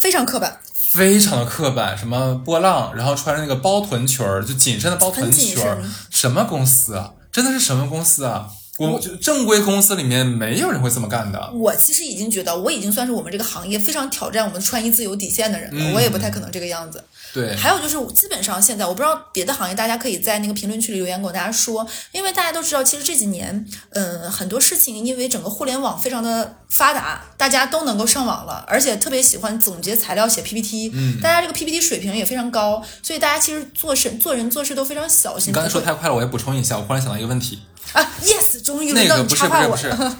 [0.00, 0.60] 非常刻板，
[0.96, 5.78] 非常的刻板，什么波浪，然后穿着那个包臀裙儿，就紧身的包臀裙儿，
[6.10, 7.12] 什么公司啊？
[7.30, 8.48] 真的是什么公司啊？
[8.78, 11.50] 我就正规公司里面没有人会这么干的。
[11.54, 17.02] 我其实已经觉得我已经算是我们这个行业非常挑战我们穿衣自由底线的人了，嗯我也不太可能这个样子。
[17.36, 35.50] 对，还有就是，基本上现在我不知道别的行业，大家可以在那个评论区里留言跟我大家说，因为大家都知道，其实这几年，嗯，很多事情因为整个互联网非常的发达，大家都能够上网了，而且特别喜欢总结材料、写 PPT，嗯，大家这个 PPT 水平也非常高，所以大家其实做事、做人、做事都非常小心。
[35.50, 37.60] 你刚才说太快了，我也补充一下，我忽然想到一个问题，
[37.92, 40.16] 啊，yes，终于轮到你插话我不是不是，是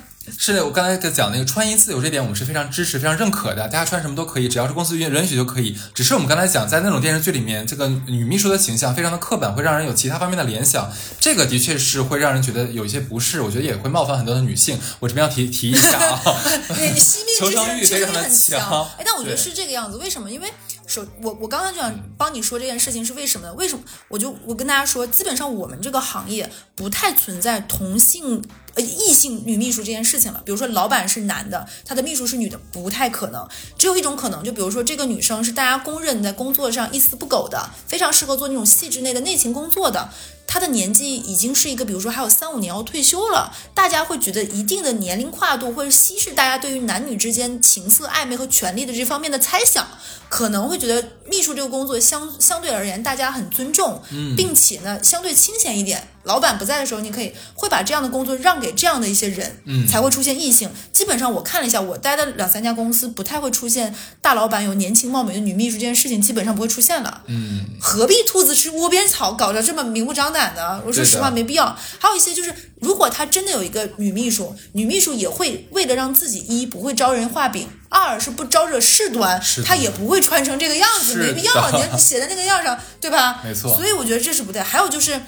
[0.64, 3.68] 我刚才在讲那个穿衣自由这点，我们是非常支持、非常认可的。
[3.68, 5.76] 大家穿什么都可以，只要是公司允允许就可以。
[5.94, 10.90] 只是我们刚才讲，在那种电视剧里面，这个女秘书的形象非常的刻板，会让人有其他方面的联想。
[11.20, 14.78] 这个的确是会让人觉得有一些不适，我觉得也会冒犯很多的女性。
[14.98, 16.20] 我这边要提提一下啊，
[16.74, 20.30] 对，惜命求之前其实也生欲非常的很强哎，但我觉得是这个样子，为什么？
[20.30, 20.52] 因为
[20.86, 23.54] 首我我刚刚就想帮你说这件事情是为什么呢？
[23.54, 23.84] 为什么？
[24.08, 28.42] 我就我跟大家说，基本上我们这个行业不太存在同性。
[28.76, 33.48] 呃，异性女秘书这件事情了，比如说老板是男的，他的秘书是女的，不太可能。
[33.78, 40.10] 只有一种可能，就比如说这个女生是大家公认在工作上一丝不苟的，非常适合做那种细致内的内勤工作的。
[40.56, 49.86] 她的年纪已经是一个，比如说还有三五年要退休了，大家会觉得一定的年龄跨度会稀释大家对于男女之间情色暧昧和权利的这方面的猜想，
[50.30, 54.00] 可能会觉得秘书这个工作相相对而言大家很尊重，
[54.34, 56.08] 并且呢相对清闲一点。
[56.26, 60.68] 老板不在的时候，你可以会把这样的工作让给这样的一些人，嗯才会出现异性。
[60.92, 67.22] 基本上我看了一下，我待的两三家公司，不太会出现大老板有年轻貌美的女秘书这件事情，基本上不会出现了。
[67.26, 70.82] 嗯，何必兔子吃窝边草，搞得这么明目张胆的？
[70.84, 71.76] 我说实话，没必要。
[71.98, 81.70] 还有一些就是，如果他真的有一个女秘书，女秘书也会为了让自己一不会招人画饼，二是不招惹事端她也不会穿成这个样子，没必要。
[81.70, 83.40] 的你写在那个样上，对吧？
[83.44, 84.60] 没错所以我觉得这是不对。
[84.62, 85.20] 还有就是，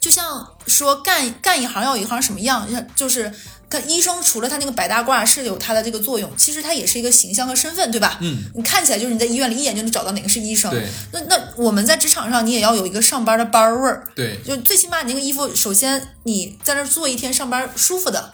[0.00, 3.32] 就像说干干一行要有一行什么样，像就是。
[3.70, 8.16] 跟医生除了他那个白大褂是有他的这个作用，其实他也是一个形象和身份，对吧？
[8.22, 10.70] 嗯，你看起来就是你在医院里一眼就能找到哪个是医生。
[10.70, 18.32] 对那那我们在职场上，你也要有一个上班的班儿味儿，对，就最起码你那个衣服，首先你在那儿做一天上班舒服的、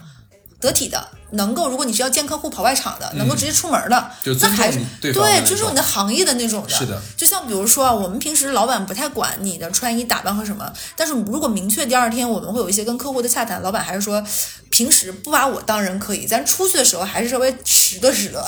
[0.61, 4.11] 得体的，能够如果你是要见客户跑外场的，能够直接出门的，
[4.41, 6.69] 那还是对尊重你的行业的那种的。
[6.69, 14.23] 是的，就像比如说啊，我们平时老板不太管你的穿衣打扮和什么，但是如果明确第二天我们会有一些跟客户的洽谈，老板还是说。
[14.71, 18.43] 平时不把我当人可以，咱出去的时候还是稍微拾掇拾掇。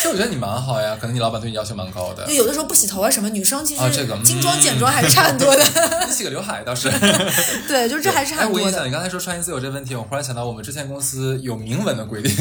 [0.00, 2.32] 这我觉得你蛮好呀，可能你老板对你要求蛮高的就。
[2.34, 3.82] 有的时候不洗头啊什么，女生其实
[4.22, 5.64] 精装嗯简装还是差很多的。
[6.06, 6.88] 你 洗个刘海倒是。
[7.66, 8.86] 对，就是这还是哎，很多的我跟你讲，。
[8.86, 12.34] 你刚才说穿衣自由这个问题，我忽然想到我们之前公司有明文的规定，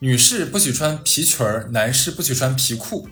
[0.00, 3.08] 女士不许穿皮裙儿，男士不许穿皮裤。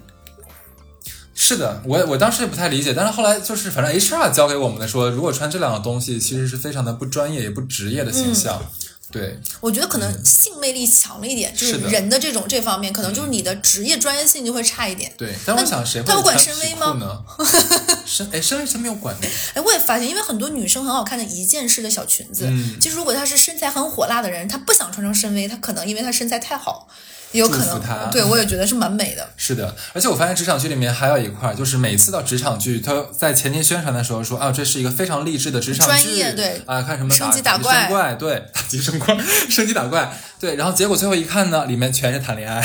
[1.34, 8.60] 是的，我我当时也不太理解，但是后来就是反正 HR 教给我们的说，如果穿这两个东西，其实是非常的不专业也不职业的形象。
[9.10, 15.12] 对，我觉得可能性魅力强了一点，就是人的这种这方面，可能就是你的职业专业性就会差一点。
[15.16, 16.92] 对，但我想谁会他有管深 V 吗？
[16.92, 17.24] 裤呢？
[18.04, 19.28] 深哎，深 V 他没有管的。
[19.54, 22.76] 哎，我也发现，因为很多女生很好看的一件式的小裙子，嗯。
[22.80, 29.28] 其实如果她是身材很火辣的人，她不想穿成深 V，她可能因为她身材太好，也有可能，对我也觉得是蛮美的。
[29.36, 39.16] 是的，而且我发现职场剧里面还有一块儿，就是每次到职场剧，他在前期宣传的时候说啊，这是一个非常励志的职场剧，专业对啊，看什么升级打打怪升怪，对，打级升怪，
[39.50, 42.60] 升级打怪，对，然后结果最后一看呢，里面全是谈恋爱，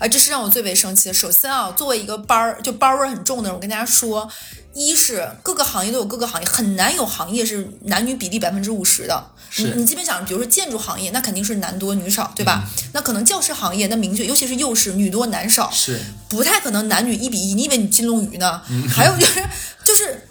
[0.00, 1.14] 啊， 这是让我最为生气的。
[1.14, 4.28] 首先啊，作为一个班儿就班儿味很重的人，我跟大家说，
[4.74, 9.30] 一是各个行业都有各个行业，很难有行业是男女比例百分之五十的。
[9.58, 12.62] 你你基本想，比如说建筑行业，那肯定是男多女少，对吧？
[12.64, 17.54] 嗯那可能教师行业，那明确，尤其是幼师，女多男少，是不太可能男女一比一。
[17.54, 18.62] 你以为你金龙鱼呢？
[18.70, 19.42] 嗯 还有就是
[19.84, 20.28] 就是。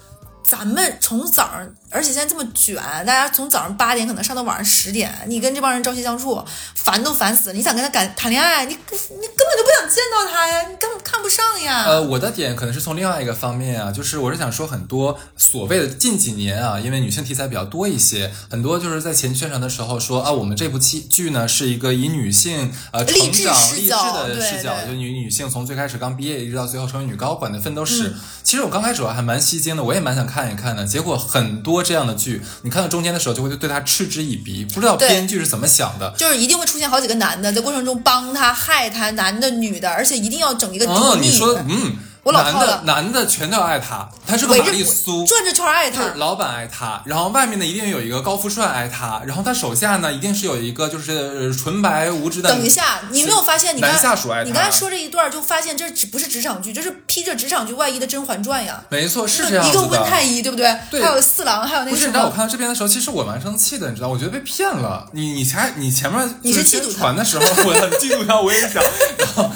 [0.48, 6.40] 咱们从早上，而且现在这么卷，大家从早上八点可能上到晚上十点，你跟这帮人朝夕相处，
[6.76, 7.52] 烦都烦死了。
[7.52, 11.25] 你想跟他敢谈恋爱，你你根本就不想见到他呀，你根本看不上
[11.66, 11.84] 呀。
[11.86, 28.14] 呃，我的点可能是从另外一个方面啊，就是我是想说很多所谓的近几年啊，因为女性题材比较多一些，很多就是在前期宣传的时候说啊，我们这部剧剧呢是一个以女性呃成长励志的视角，就女女性从最开始刚毕业一直到最后成为女高管的奋斗嗯史。
[28.42, 36.14] 其实我刚开始我还蛮吸睛的，我也蛮想看一看的，结果很多这样的剧，你看到中间的时候就会对它嗤之以鼻，不知道编剧是怎么想的。
[36.16, 46.02] 就是一定会出现好几个男的，在过程中帮他、害他，男的、女的，而且一定要整一个哦，你说嗯，我老男的男的全都要爱他，他是个玛丽苏，转着圈爱他。
[46.16, 52.50] 老板爱他，然后外面呢一定有一个高富帅爱他，然后他手下呢一定是有一个就是呃纯白无知的。
[52.50, 58.82] 等一下，你没有发现你刚下属爱他你刚才说这一段，就发现这只不是职场剧，这是披着职场剧外衣的《甄嬛传》呀。
[58.90, 60.26] 没错，是这样一个温太。
[60.26, 60.76] 医，对不对？
[60.90, 62.30] 对还有四郎，还有那个不是，你知道我。
[62.30, 65.08] 看到这边的时候，其实我蛮生气的，你知道，我觉得被骗了。
[65.12, 68.82] 你你前你前面你是宣嫉妒他传的时候，我很嫉妒他，我也想，
[69.18, 69.48] 然后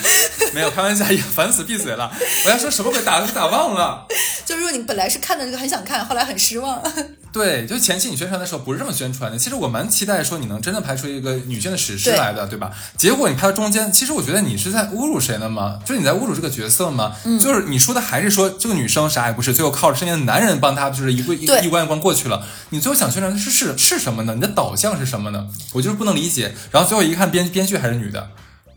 [0.55, 2.09] 没有开玩笑，也烦死闭嘴了。
[2.45, 4.07] 我要说什么鬼打打忘了。
[4.45, 6.81] 就是说你本来是看的这个很想看，后来很失望。
[7.33, 9.39] 对，就前期你宣传的时候不是这么宣传的。
[9.39, 12.73] 其实我蛮期待说你能真的拍出一个女性的史诗来的，对吧？
[12.97, 15.79] 结果你拍到中间，其实我觉得你是在侮辱谁呢吗？
[15.85, 17.15] 就是你在侮辱这个角色吗？
[17.25, 22.45] 嗯就是你说的还是说这个女生啥也不是，最后靠着身边的男人帮她，就是一个一对一关一关过去了。
[22.71, 24.35] 你最后想宣传的是是是什么呢？
[24.35, 25.47] 你的导向是什么呢？
[25.73, 26.53] 我就是不能理解。
[26.73, 28.31] 然后最后一看编编剧还是女的，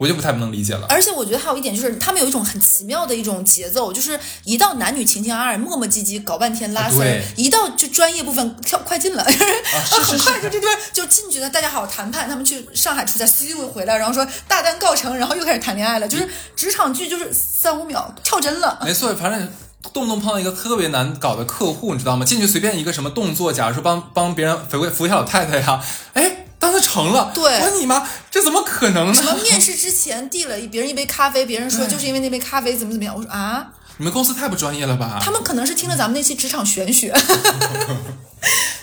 [0.04, 0.86] 我就不太不能理解了。
[0.90, 11.50] 而且我觉得还有一点就是，他们有一种很奇妙的一种节奏，就是一到男女情情爱爱、磨磨唧唧搞半天拉丝儿，一到就专业部分跳快进了，很快 就这边就进去了。
[11.50, 18.80] 大家好好谈判，他们去上海出差，咻回来，然后说大单告成，然后又开始谈恋爱了，就是职场剧就是三五秒跳针了。
[18.84, 19.50] 没错，反正
[19.94, 22.26] 动不动碰到一个特别难搞的客户，你知道吗？
[22.26, 25.82] 进去随便一个什么动作，假如说帮帮别人扶扶一下老太太呀，
[26.14, 27.32] 哎，当时成了。
[27.34, 29.14] 对我说你妈，这怎么可能呢？
[29.14, 35.20] 什么面试之前递了别人一杯咖啡，别人说就是因为那杯咖啡怎么怎么样，我说啊，你们公司太不专业了吧？
[35.22, 37.14] 他们可能是听了咱们那期职场玄学。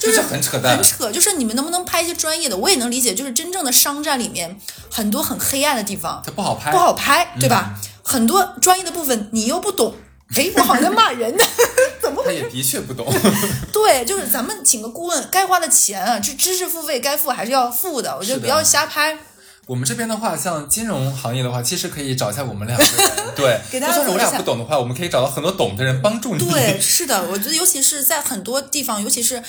[0.00, 0.82] 就是很扯淡很。
[0.82, 2.56] 扯，就是你们能不能拍一些专业的？
[2.56, 4.58] 我也能理解，就是真正的商战里面
[4.90, 7.74] 很多很黑暗的地方它不好拍，不好拍，对吧？
[8.02, 9.94] 很多专业的部分你又不懂。
[10.36, 11.44] 哎，我好像在骂人呢，
[12.00, 12.42] 怎么他回事？
[12.42, 13.06] 也的确不懂。
[13.72, 18.16] 对，就是咱们请个顾问，该花的钱啊，这知识付费该付还是要付的。
[18.16, 19.18] 我觉得不要瞎拍。
[19.66, 23.10] 我们这边的话，像金融行业的话，其实可以找一下我们两个人。
[23.36, 26.44] 对，给就算是我俩不懂的话，我们可以找到很多懂的人帮助你。
[26.50, 29.42] 对，是的，我觉得尤其是在很多地方，尤其是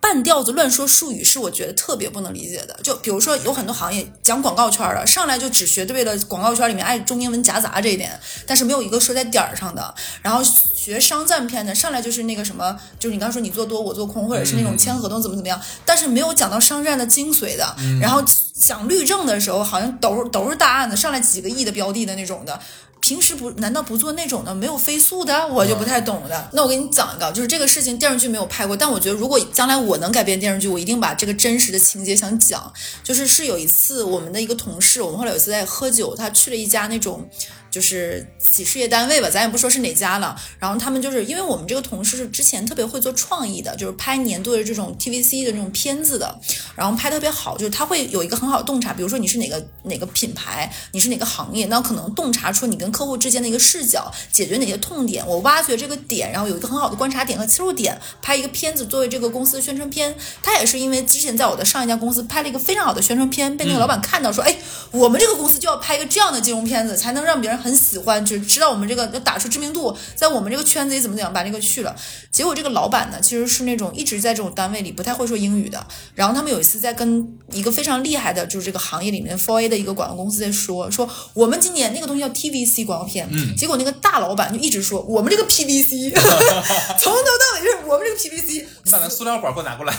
[0.00, 2.74] 半吊子乱说术语，是我觉得特别不能理解的。
[2.82, 9.94] 就比如说有很多行业讲广告圈的，上来就只学对了广告圈里面爱中英文夹杂这一点，但是没有一个说在点儿上的。
[10.22, 17.76] 然后学商战片的，上来就是那个什么，就是你刚说你做多我做空，或者是那种签合同怎么怎么样，但是没有讲到商战的精髓的。
[18.00, 22.58] 然后讲律政的时候，好像都是都是大案子，上来几个亿的标的的那种的。
[23.00, 26.48] 平时不难道不做那种的没有飞速的，我就不太懂的。
[26.52, 32.72] 那我给你讲一个，就是这个事情电视剧没有拍过，但我觉得如果将来我能改编电视剧，我一定把这个真实的情节想讲。
[33.02, 37.28] 就是是有一次我们的一个同事，我们后来有一次在喝酒，他去了一家那种。
[37.70, 40.36] 就是企事业单位吧，咱也不说是哪家了。
[40.58, 46.38] 然后他们就是因为我们这个同事是之前特别会做创意的，就是拍年度的这种 TVC 的这种片子的，
[46.74, 60.14] 然后拍特别好，就是他会有一个很好的洞察，比如说你是哪个哪个品牌，你是哪个行业，那可能洞察出你跟客户之间的一个视角，解决哪些痛点，我挖掘这个点，然后有一个很好的观察点和切入点，拍一个片子作为这个公司的宣传片。
[60.42, 64.56] 他也是因为之前在我的上一家公司拍了一个非常好的宣传片，被那个老板看到说，哎，
[64.90, 71.94] 我们这个公司就要拍一个这样的金融片子，才能让别人很喜欢，就知道我们这个要打出知名度，在我们这个圈子里怎么怎么样，把这个去了。
[72.30, 75.86] 结果这个老板呢，其实是那种一直在这种单位里不太会说英语的。
[76.14, 86.12] 然后他们有一次在跟一个非常厉害的，就是这个行业里面 4A 的一个广告公司在说，说我们今年那个东西叫 TVC 广告片，嗯，结果那个大老板就一直说我们这个 PVC，
[86.98, 89.94] 从头到尾就是我们这个 PVC，你把那塑料管给我拿过来。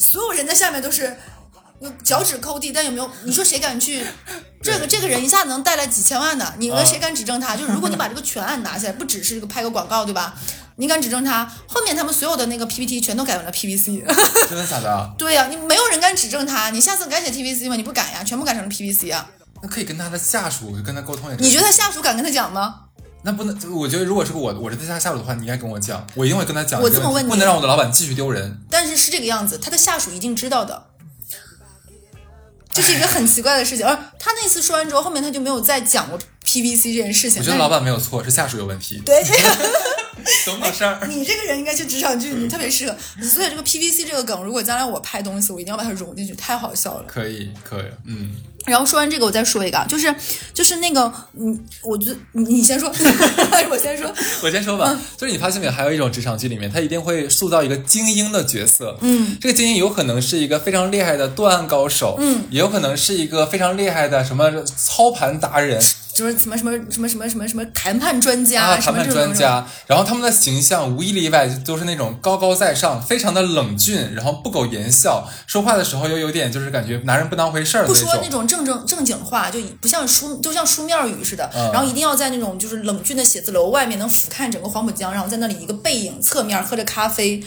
[0.00, 1.16] 所有人在下面都是
[2.02, 3.10] 脚趾抠地，但有没有？
[3.24, 4.04] 你说谁敢去？
[4.60, 7.56] 这个这个人一下子能带来几千万的，你们谁敢指证他？
[7.56, 10.34] 就是如果你把这个全案拿下来，不只是这个拍个广告，对吧？
[10.76, 11.44] 你敢指证他？
[11.68, 14.04] 后面他们所有的那个 PPT 全都改成了 PVC。
[14.48, 15.10] 真的假的？
[15.18, 17.76] 对呀、你没有人敢指证他，你下次敢写 TVC 吗？
[17.76, 19.28] 你不敢呀，全部改成了 PVC 啊！
[19.62, 21.30] 那可以跟他的下属跟他沟通。
[21.38, 22.82] 你觉得他下属敢跟他讲吗？
[23.24, 23.56] 那不能？
[23.74, 26.80] 我觉得如果是个我，我是他下下属的话，你应该跟我讲，我一定会跟他讲。
[26.80, 28.60] 我这么问你不能让我的老板继续丢人。
[28.70, 30.87] 但是是这个样子，他的下属一定知道的，
[32.78, 33.84] 这是一个很奇怪的事情。
[33.84, 37.42] 而他那次说完之后，后面他就没有再讲过 PVC 这件事情。
[37.42, 39.02] 我觉得老板没有错，是下属有问题。
[39.04, 39.22] 对。
[40.44, 41.06] 懂懂事儿。
[41.08, 42.96] 你这个人应该去职场剧，你特别适合。
[43.22, 47.04] 所以这个 PVC 这个梗，如果将来我拍东西，我一定要把它融进去，太好笑了。
[47.06, 48.34] 可以，可以，嗯，
[48.68, 50.14] 然后说完这个，我再说一个，就是
[50.52, 52.88] 就是那个，嗯，我觉得你你先说，
[53.70, 54.12] 我先说？
[54.42, 58.96] 我先说吧，嗯就是你发现没有，还有一种职场剧里面，他一定会塑造一个精英的角色。
[59.00, 65.80] 嗯，这个精英有可能是一个非常厉害的断案高手，嗯，也有可能是一个非常厉害的什么操盘达人
[66.14, 69.64] 就是什么什么什么什么什么什么谈判专家，啊，谈判专家。
[69.86, 78.18] 然后他们的形象无一例外都是那种高高在上，非常的冷峻，然后不苟言笑，说话的时候又有点就是感觉拿人不当回事儿的不说。
[78.20, 81.48] 那种正正正正经话，就不像书，就像书面语似的。
[81.54, 87.42] 嗯然后一定要在那种就是冷峻的写字楼外面能俯瞰整个黄浦江，然后在那里一个背影侧面喝着咖啡，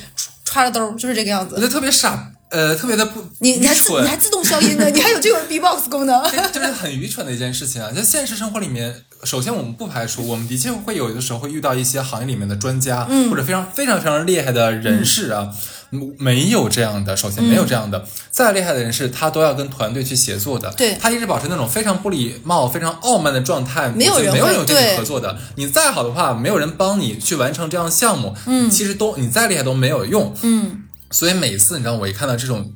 [0.46, 1.56] 揣着兜儿，就是这个样子。
[1.56, 6.24] 我觉得特别傻，呃，特别的不你你还你还自动消音呢，你还有这种 B-box 功能。
[6.52, 7.92] 就是很愚蠢的一件事情啊！
[7.96, 15.50] 在现实生活里面，首先我们不排除，我们的确会有的时候会遇到一些行业里面的专家，嗯或者非常非常非常厉害的人士啊。
[15.52, 15.58] 嗯
[16.18, 20.72] 没有这样的，首先没有这样的，再厉害的人士，他都要跟团队去协作的。
[20.78, 20.98] 对。
[21.02, 25.38] 他一直保持那种非常不礼貌、非常傲慢的状态，没有人没有人跟对你合作的。
[25.56, 32.72] 你再好的话，没有人帮你去完成这样的项目，嗯，其实都你再厉害都没有用，嗯，所以每次你知道，我一看到这种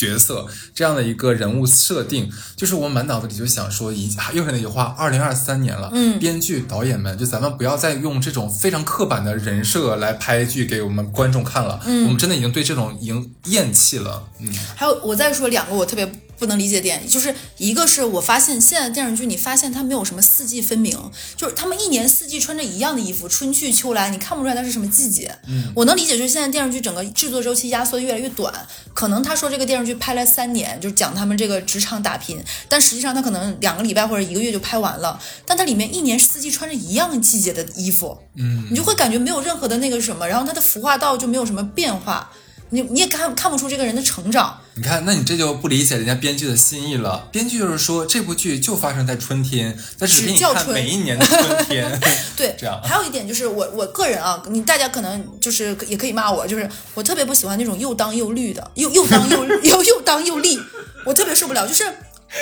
[0.00, 16.10] 角色这样的一个人物设定，就是我满脑子里就想说一，又是那句话，二零二三年了，嗯，编剧导演们，就咱们不要再用这种非常刻板的人设来拍剧给我们观众看了，嗯，我们真的已经对这种已经厌弃了，嗯，还有，我再说两个我特别
[16.40, 20.98] 不能理解的点，就是一个是我发现现在的电视剧，你发现它没有什么四季分明，
[21.36, 25.36] 就是他们一年四季穿着一样的衣服，春去秋来，你看不出来它是什么季节。
[25.46, 28.52] 嗯，我能理解，就是现在电视剧整个制作周期压缩的越来越短，
[28.94, 42.30] 可能他说这个电视剧拍了三年，就是讲他们这个职场打拼，但实际上他可能两个礼拜或者一个月就拍完了，但它里面一年四季穿着一样季节的衣服，嗯，你就会感觉没有任何的那个什么，然后它的服化道就没有什么变化。
[42.72, 47.28] 你你也看看不出这个人的成长，你看，那你这就不理解人家编剧的心意了。
[47.32, 52.00] 编剧就是说，这部剧就发生在春天，但是给你看只叫春每一年的春天。
[52.36, 60.56] 对， 这样还有一点就是我我个人啊，你大家可能就是也可以骂我，就是我特别不喜欢那种又当又绿的，又又当又 又又当又立，
[61.04, 61.66] 我特别受不了。
[61.66, 61.84] 就是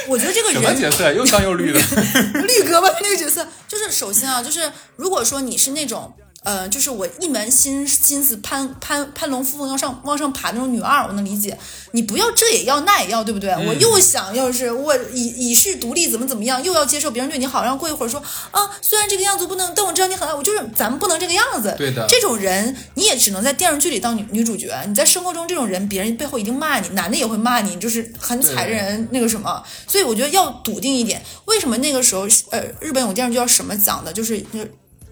[0.06, 1.10] 我觉得这个什么人角色？
[1.10, 1.80] 又当又绿的。
[2.34, 6.12] 绿哥吧，那个角色，就是首先啊，就是如果说你是那种。
[6.44, 11.58] 呃，就是我一门心心思攀攀攀龙附凤要上往上爬那种女二，我能理解。
[11.92, 13.50] 你不要这也要那也要，对不对？
[13.66, 21.74] 我又想要是我以以示独立，怎么怎么样，又要接受别人对你好，然后过一会儿说啊，虽然这个样子不能，但我知道你很爱我，就是咱们不能这个样子。
[21.76, 29.62] 对的这种人你也只能在电视剧里当女女主角，你在生活中这种人，别人背后一定骂你，男的也会骂你，就是很踩着人那个什么。
[29.86, 31.22] 所以我觉得要笃定一点。
[31.46, 34.66] 为什么那个时候呃，日本有电视剧叫什么讲的，就是就是《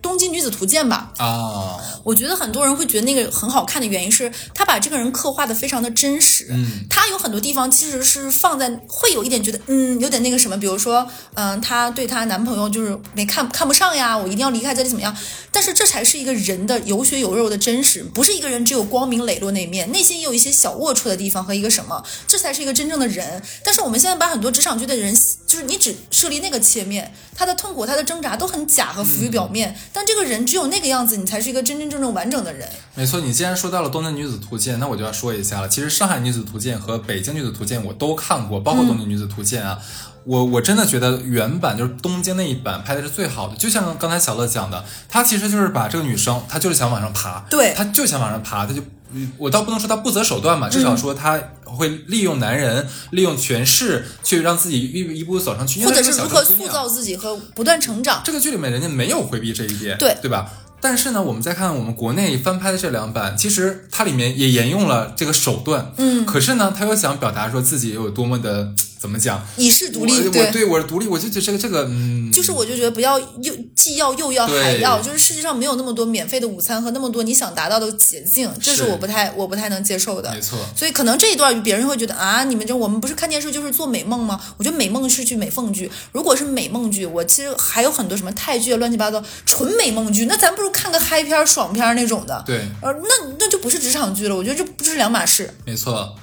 [0.07, 1.11] 东京女子图鉴》吧？
[1.18, 6.46] 啊，我觉得很多人会觉得那个很好看的原因是，他把这个人刻画的非常的真实。
[6.50, 11.04] 嗯，他有很多地方其实是放在会有一点觉得，嗯，有点那个什么，比如说，
[11.34, 15.16] 嗯、她对她男朋友就是没看看不上呀，我一定要离开这里怎么样？
[15.50, 23.42] 但是这才是一个人的有血有肉的真实，不是一个人只有光明磊落那一面，内心也有一些小龌龊的地方和一个什么，这才是一个真正的人。
[23.64, 32.68] 但是我们现在把很多职场剧的人，就是你只设立那个切面，他的痛苦、他的挣扎都很假和浮于表面，但这个人只有那个样子，你才是一个真真正正完整的人。
[32.94, 35.68] 没错，你既然说到了《东京女子图鉴》，那我就要说一下了。
[35.68, 39.78] 其实《上海女子图鉴》和《北京女子图鉴》我都看过，包括《东京女子图鉴》啊。
[40.24, 48.82] 我我真的觉得原版就是东京那一版拍的是最好的，就像刚才小乐讲的，她其实就是把这个女生，她就是想往上爬，对她就想往上爬，她就，
[49.12, 58.22] 嗯我倒不能说她不择手段吧，至少说她会利用男人，利用权势去让自己一步一步走上去，或者是如何塑造自己和不断成长。
[58.24, 60.50] 这个剧里面人家没有回避这一点，对对吧？
[60.78, 68.72] 但是呢，我们再看我们国内翻拍的这两版，其实它里面也沿用了这个手段，嗯，可是呢，他又想表达说自己有多么的
[69.07, 69.40] 怎怎么讲？
[69.54, 80.32] 你是独立我，对我对我是独立，我就觉得这个这个，嗯，就是我就觉得不要又既要又要还要，就是世界上没有那么多免费的午餐和那么多你想达到的捷径，这是是我不太我不太能接受的。
[80.34, 80.59] 没错。
[80.74, 84.40] 所以可能这一段别人会觉得啊，你们这我们不是看电视就是做美梦吗？
[84.57, 92.42] 我觉得美梦是剧美凤剧，如果是美梦剧，我其实还有很多什么泰剧啊乱七八糟纯美梦剧，那咱不如看个嗨片儿爽片儿那种的。
[92.44, 95.54] 对，呃，那那就不是职场剧了，我觉得这不是两码事。
[95.64, 96.16] 没错。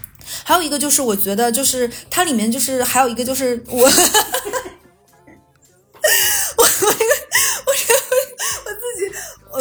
[0.43, 3.83] 还有一个就是，我觉得就是它里面就是还有一个就是我， 我
[6.57, 7.73] 我我我
[8.65, 9.01] 我自己，
[9.51, 9.55] 我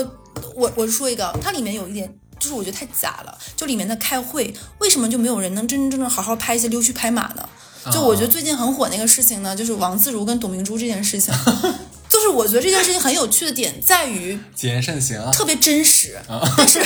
[0.54, 2.18] 我我说一个，它里面有一点。
[2.40, 7.48] 就是我觉得太假了，就里面的开会，为什么就没有人能真真正正好好拍一些溜须拍马呢？
[7.92, 11.32] 就我觉得最近很火那个事情呢，就是王自如跟董明珠这件事情，
[12.10, 15.30] 就是我觉得这件事情很有趣的点在于，谨言慎行啊。
[15.30, 16.20] 特别真实，
[16.56, 16.80] 但是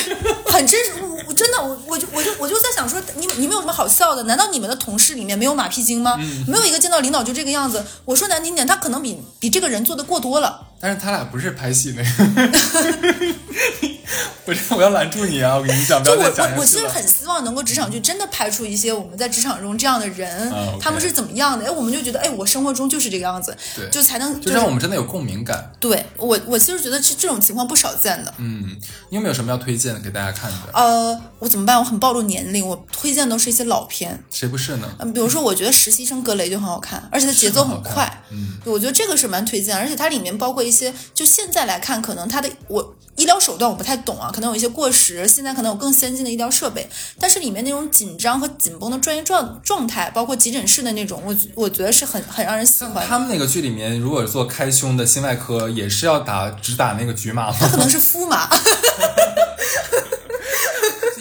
[0.45, 0.91] 很真实。
[1.27, 4.23] 我我真的我我就我就我就在想说，你你们有什么好笑的？
[4.25, 6.17] 难道你们的同事里面没有马屁精吗？
[6.47, 7.85] 没有一个见到领导就这个样子。
[8.05, 10.63] 我说难听点，他可能比比这个人做的过多了。
[10.79, 12.59] 但是他俩不是拍戏那个，
[14.45, 15.57] 我这我要拦住你啊！
[15.57, 16.87] 我跟你讲，不就我要再讲我我其实。
[16.87, 21.65] 很希望能够职场剧真的拍出一些我们在职场中这样的人，他们是怎么样的？
[21.65, 25.73] 哎，我们就觉得哎，我生活中就是这个样子，对就才能就是让我们真的有共鸣感。
[25.81, 28.35] 对我我其实觉得这这种情况不少见的。
[28.37, 28.77] 嗯，
[29.09, 30.57] 你有没有什么要推荐的给大家看的？
[30.75, 31.79] 呃，我怎么办？
[31.79, 34.23] 我很暴露年龄，我推荐都是一些老片。
[34.31, 34.89] 谁不是呢？
[34.99, 38.11] 嗯，比如说，我觉得实习生格雷就很好看，而且它节奏很快。
[38.33, 46.89] 嗯，我觉得这个是蛮推荐，而且它里面包括一些，就现在来看，可能它的我医疗手段我不太懂啊，可能有一些过时，现在可能有更先进的医疗设备，
[47.19, 53.03] 但是里面那种紧张和紧绷的专业状状态，包括急诊室的那种，我我觉得是很很让人喜欢的。
[53.07, 57.57] 他们那个剧里面，如果做开胸的心外科，也是要打只打那个局麻吗？
[57.71, 58.49] 可能是敷麻，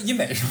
[0.06, 0.50] 医美是吗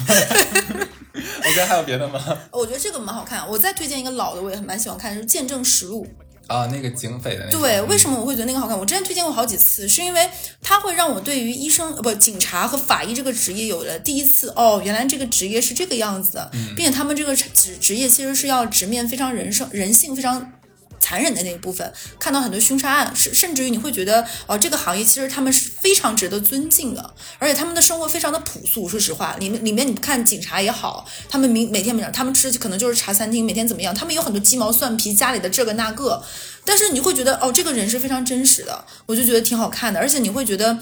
[1.14, 2.20] ？OK，还有别的吗？
[2.52, 3.48] 我觉得这个蛮好看。
[3.48, 6.06] 我再推荐一个老的，我也蛮喜欢看，就是《见证实录》。
[6.46, 7.58] 啊，那个警匪的那个。
[7.58, 8.78] 对，为什么我会觉得那个好看？
[8.78, 10.28] 我之前推荐过好几次，是因为
[10.62, 20.52] 它会让我对于医生呃不警察和法医这个职业有了第一次哦，原来这个职业是这个样子的，并且他们这个职职业其实是要直面非常人生人性非常。
[21.06, 28.88] 残忍的那一部分，看到很多凶杀案，甚甚至于你会觉得，哦，这个行业其实他们是非常值得尊敬的，而且他们的生活非常的朴素。
[28.88, 36.20] 说实话，里面里面你看警察也好，他们每每天每天他们吃可能就是茶餐厅，每天怎么样，他们有很多鸡毛蒜皮，家里的这个那个，
[36.64, 40.76] 但是你会觉得，哦，这个人是非常真实的，我就觉得挺好看的，而且你会觉得。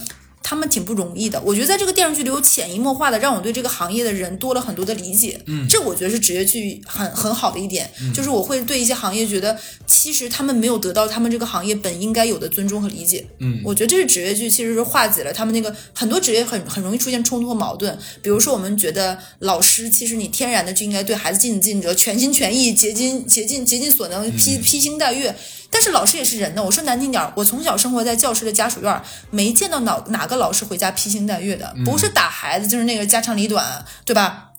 [0.46, 25.34] 他们挺不容易的，我觉得在这个电视剧里有潜移默化的让我对这个行业的人多了很多的理解，嗯，这我觉得是职业剧很很好的一点，就是我会对一些行业觉得其实他们没有得到他们这个行业本应该有的尊重和理解，嗯，我觉得这是职业剧其实是化解了他们那个很多职业很很容易出现冲突和矛盾，比如说我们觉得老师其实你天然的就应该对孩子尽尽责，全心全意，竭尽竭尽竭尽所能，披披星戴月。
[25.74, 29.02] 但是老师也是人呢，我说难听点儿，我从小生活在教师的家属院儿，
[29.32, 34.50] 没见到哪哪个老师回家披星戴月的，不是打孩子就是那个家长里短，对吧？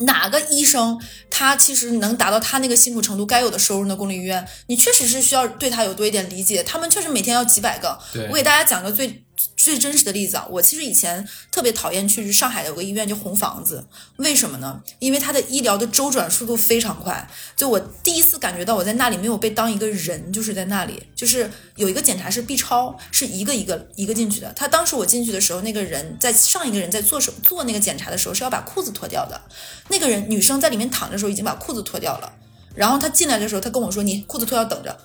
[0.00, 1.00] 哪个医生
[1.30, 6.62] 他其实能达到他那个辛苦程度，该有的收入呢公立医院，你确实是需要对他有多一点理解。
[6.62, 7.98] 他们确实每天要几百个。
[8.28, 9.24] 我给大家讲个最
[9.56, 14.82] 最真实的例子啊，我其实以前特别讨厌去上海的有个医院叫红房子，为什么呢？
[14.98, 17.28] 因为它的医疗的周转速度非常快。
[17.56, 24.52] 就我第一次感觉到我在那里没有被当一个人，就是在那里，就是有一个检查是 B 超，是一个一个一个进去的。
[24.54, 29.40] 他当时我进去的时候，那个人在上一个人在做手做那个检查的时候是要把裤子脱掉的，
[29.88, 32.32] 那个人女生在里面躺着的时候已经把裤子脱掉了，
[32.74, 34.96] 然后他进来的时候，他跟我说：“你裤子脱掉，等着。”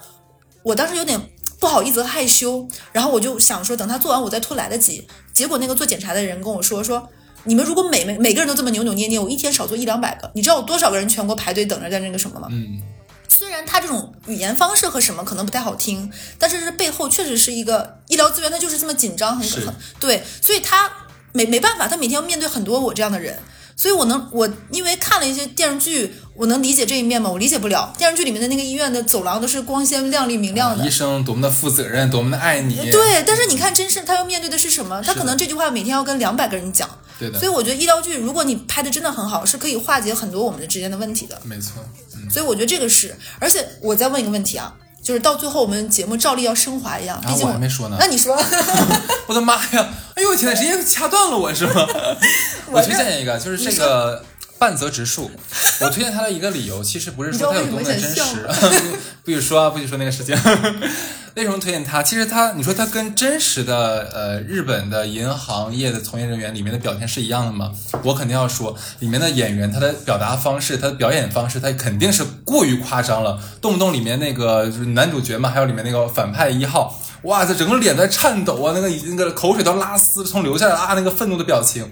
[0.64, 1.20] 我当时有点
[1.62, 5.08] 不好意思和害羞，然后我就想说等他做完我再拖来得及。
[5.32, 7.08] 结果那个做检查的人跟我说说。
[7.44, 12.48] 你们如果每每每个人都这么扭扭捏捏，我一天少做一两百个，你知道有多少个人全国排队等着在那个什么吗？
[12.52, 12.80] 嗯，
[13.28, 20.88] 虽然他这种语言方式和什么可能不太好听，但是这背后确实是一个医疗资源，他就是这么紧张，很是很对，所以他
[21.32, 23.40] 没没办法，他每天要面对很多我这样的人，
[23.76, 27.30] 所以我能我因为看了一些电视剧，我能理解这一面吗？
[27.30, 27.94] 我理解不了。
[28.00, 32.90] 电视剧里面的那个医院的走廊都是光鲜亮丽明亮的，医生多么的负责任，多么的爱你。
[32.90, 35.00] 对，但是你看，真是他要面对的是什么？
[35.06, 36.90] 他可能这句话每天要跟两百个人讲。
[37.20, 41.40] 对的所以我觉得医疗剧，如果你拍的真的很好，是可以化解很多我们的之间的问题的。
[41.44, 41.74] 没错，
[42.16, 44.74] 嗯，所以我觉得这个是，而且我再问一个问题啊，
[45.04, 48.36] 就是到最后我们节目照例要升华一样，毕竟我还没说呢那你说，
[49.28, 49.94] 我的妈呀！
[50.16, 51.88] 哎呦我天，直接掐断了我是吗？
[52.74, 54.26] 我推荐一个，就是这个
[54.62, 55.32] 半泽直树，
[55.80, 58.48] 我推荐他的一个理由，其实不是说他有多么的真实，
[59.26, 60.38] 不许说啊，不许说那个事情。
[61.34, 62.04] 为什么推荐他？
[62.04, 67.72] 其实他，你说他跟真实的呃日本的银行业的从业人员里面的表现是一样的吗？
[68.04, 81.90] 我肯定要说，里面的演员他的表达方式，他的表演方式，他肯定是过于夸张了，动不动里面那个就是男主角嘛，还有里面那个反派一号，哇，这整个脸在颤抖啊，那个那个口水都拉丝从流下来啊，那个愤怒的表情。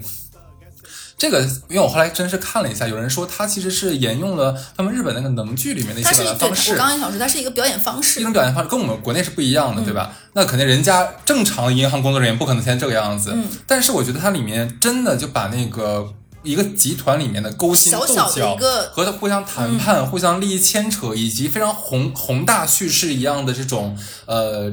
[1.20, 8.32] 这个，因为我后来真是看了一下，有人说他其实是沿用了他们日本那个能剧里面的一些方式我刚，刚想说，它是一个表演方一式种。
[8.32, 10.10] 表演方式跟我们国内是不一样嗯的，对吧？
[10.32, 16.14] 那肯定人家正常的银行工作人员不可能现在这个样子，嗯但是我觉得它里面真的就把那个。
[16.42, 23.94] 一个集团里面的勾心斗角，小小的一个嗯和他互相谈判、互相利益牵扯，以及非常宏宏大叙事一样的这种
[24.24, 24.72] 呃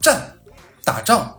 [0.00, 0.34] 战
[0.84, 1.38] 打仗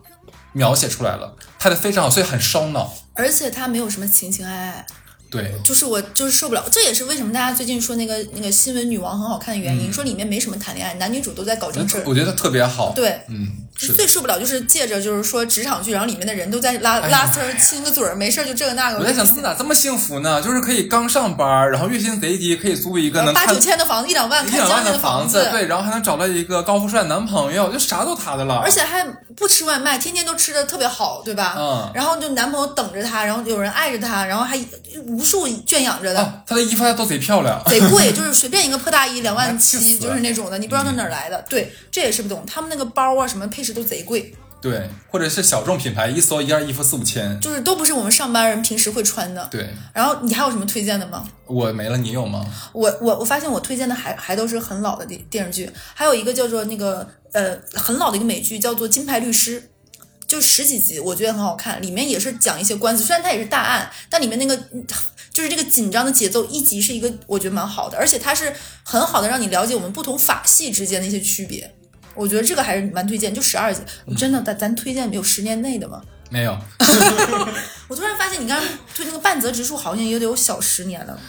[0.51, 2.93] 描写出来了，拍的非常好，所以很烧脑。
[3.15, 4.85] 而且他没有什么情情爱爱，
[5.29, 6.63] 对，就是我就是受不了。
[6.71, 12.03] 这也是为什么大家最近说那个那个新闻女王很好看的原因，说里面没什么谈恋爱，男女主都在搞正事儿。
[12.05, 14.05] 我觉得特别好。，对，嗯，是最。
[14.07, 18.99] 受不了就是借着就是说职场剧，然后里面的人都在拉哎拉丝儿、亲个嘴儿，没事儿就这个那个。
[18.99, 20.41] 我在想，他们咋这么幸福呢？
[20.41, 28.55] 就是可以刚上班，然后月薪贼低，可以租一个能八九千的房子，一两万一两万的房子，对，然后还能找到一个高富帅男朋友，就啥都他的了。
[28.63, 29.05] 而且还
[29.35, 31.55] 不吃外卖，天天都吃的特别好，对吧？
[31.57, 34.57] 嗯然后就男朋友等着她，然后有人爱着她，然后还
[35.05, 36.19] 无数圈养着的。
[36.19, 37.61] 啊，他的衣服还都贼漂亮。
[37.67, 41.43] 贼贵，就是随便一个破大衣 两万七，就是那种的，你不知道她哪儿来的。
[41.49, 42.43] 对，这也是不懂。
[42.45, 47.39] 他们那个包啊，什么配饰都贼贵，对，或者是小众品牌，一搜一件衣服四五千。
[47.39, 49.47] 就是都不是我们上班人平时会穿的。
[49.51, 51.25] 对然后你还有什么推荐的吗？
[51.45, 52.43] 我没了，你有吗？
[52.73, 59.61] 我我我发现我推荐的还还都是很老的电电视剧，还有一个叫做那个呃很老的一个美剧，叫做《金牌律师》，
[60.25, 64.83] 就十几集，我觉得很好看，里面也是讲一些官司，虽然它也是大案，但里面那个嗯
[65.35, 71.69] 就是这个紧张的节奏，一集是一个我觉得蛮好的，而且它是很好的让你了解我们不同法系之间的一些区别。
[72.15, 73.81] 我觉得这个还是蛮推荐，就十二集，
[74.17, 76.01] 真的，咱咱推荐没有十年内的吗？
[76.29, 76.57] 没有。
[77.89, 78.65] 我突然发现，你刚刚
[78.95, 81.19] 推那个半泽直树，好像也得有小十年了，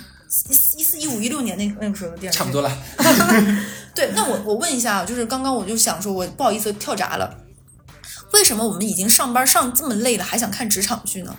[0.49, 2.71] 一一四一五一六年那那个时候的电视剧，差不多了。
[3.97, 7.39] 对，那我我问一下啊，就是刚刚我就想说，我不好意思跳闸了，
[8.35, 11.35] 为什么我们已经上班上这么累了，还想看职场剧呢？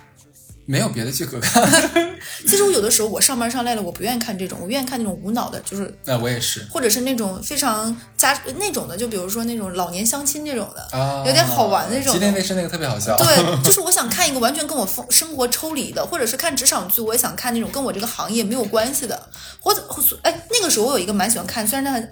[0.69, 1.63] 没有别的剧可看。
[2.45, 13.15] 其实我有的时候我上班上累了，我不愿意看这种，我愿意看那种无脑的，就是那我也是或者是那种非常家那种的，就比如说那种老年相亲这种的，啊，有点好玩那种吉林卫视那个特别好笑。
[13.15, 13.27] 对，
[13.63, 19.29] 就是我想看一个完全跟我风生活抽离的，或者是看职场剧，我也想看那种跟我这个行业没有关系的，
[19.61, 22.09] 或者或哎，那个时候我有一个蛮喜欢看，虽然它很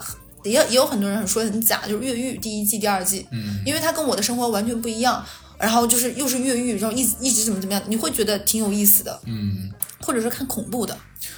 [0.50, 5.24] 也也有很多人很说很假，就是《越狱》第一季、第二季，嗯，因为它跟我的生活完全不一样，
[5.58, 9.72] 然后就是又是越狱，然后一一直怎么怎么样，你会觉得挺有意思的，嗯，
[10.02, 10.98] 或者是看恐怖的，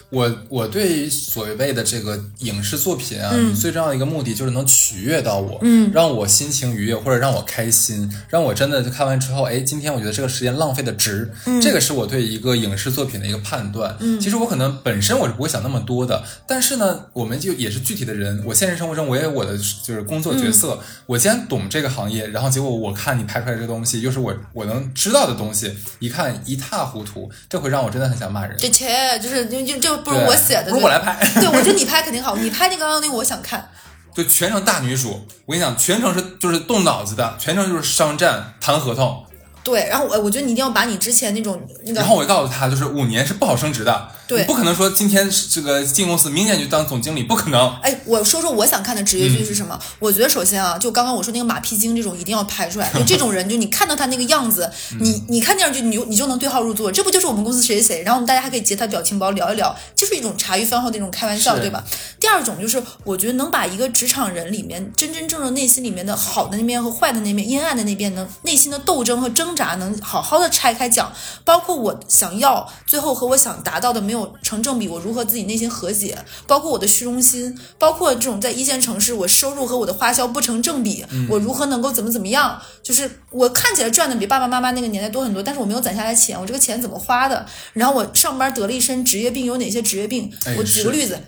[0.09, 13.97] 我我对所谓的这个影视作品啊，嗯最重要的一个目的就是能取悦到我，嗯，让我心情愉悦，或者让我开心，让我真的就看完之后，哎，今天我觉得这个时间浪费的值，嗯这个是我对一个影视作品的一个判断。
[13.99, 28.55] 嗯，其实我可能本身我是不会想那么多的，但是呢，我们就也是具体的人，我现实生活中我也有我的就是工作角色，我既然懂这个行业，然后结果我看你拍出来这个东西，又是我我能知道的东西，一看一塌糊涂，这会让我真的很想骂人。
[28.57, 31.17] 这切就是就就就不如我写的，不如我来拍。
[31.39, 33.69] 对，我觉得你拍肯定好，你拍那个刚刚那个我想看，
[34.13, 39.23] 就全程大女主，我跟你讲，全程是就是动脑子的，全程就是商战谈合同。
[39.63, 47.73] 对，然后我我觉得你一定要把你之前那种那个然后我告诉他，就是五年是不好升职的，对不可能说今天是这个进公司，明年就当总经理，不可能。
[47.81, 49.79] 哎，我说说我想看的职业剧是什么？
[49.99, 54.69] 我觉得首先啊，就刚刚我说那个马屁精这种一定要拍出来， 就这种人，就你看到他那个样子，
[54.99, 58.03] 你你看电视剧，你就你就能对号入座，这不就是我们公司谁谁谁？
[58.03, 61.83] 然后我们大家还可以截他表情包聊一聊，就是一种茶余饭后的一种开玩笑，对吧？
[62.19, 71.11] 第二种就是我觉得能把一个职场人里面真真正正内心里面的好的那面和坏的那面、阴暗的那边能内心的斗争和挣扎能好好的拆开讲，
[71.45, 82.61] 包括我想要最后和我想达到的没有成正比，我如何自己内心和解，包括我的虚荣心，包括这种在一线城市我收入和我的花销不成正比，我如何能够怎么怎么样？
[82.81, 87.45] 就是我看起来赚的比爸爸妈妈那个年代多很多，但是我没有攒下来钱，我这个钱怎么花的？
[87.73, 90.31] 然后我上班得了一身职业病，有哪些职业病？
[90.45, 91.19] 哎我举个例子。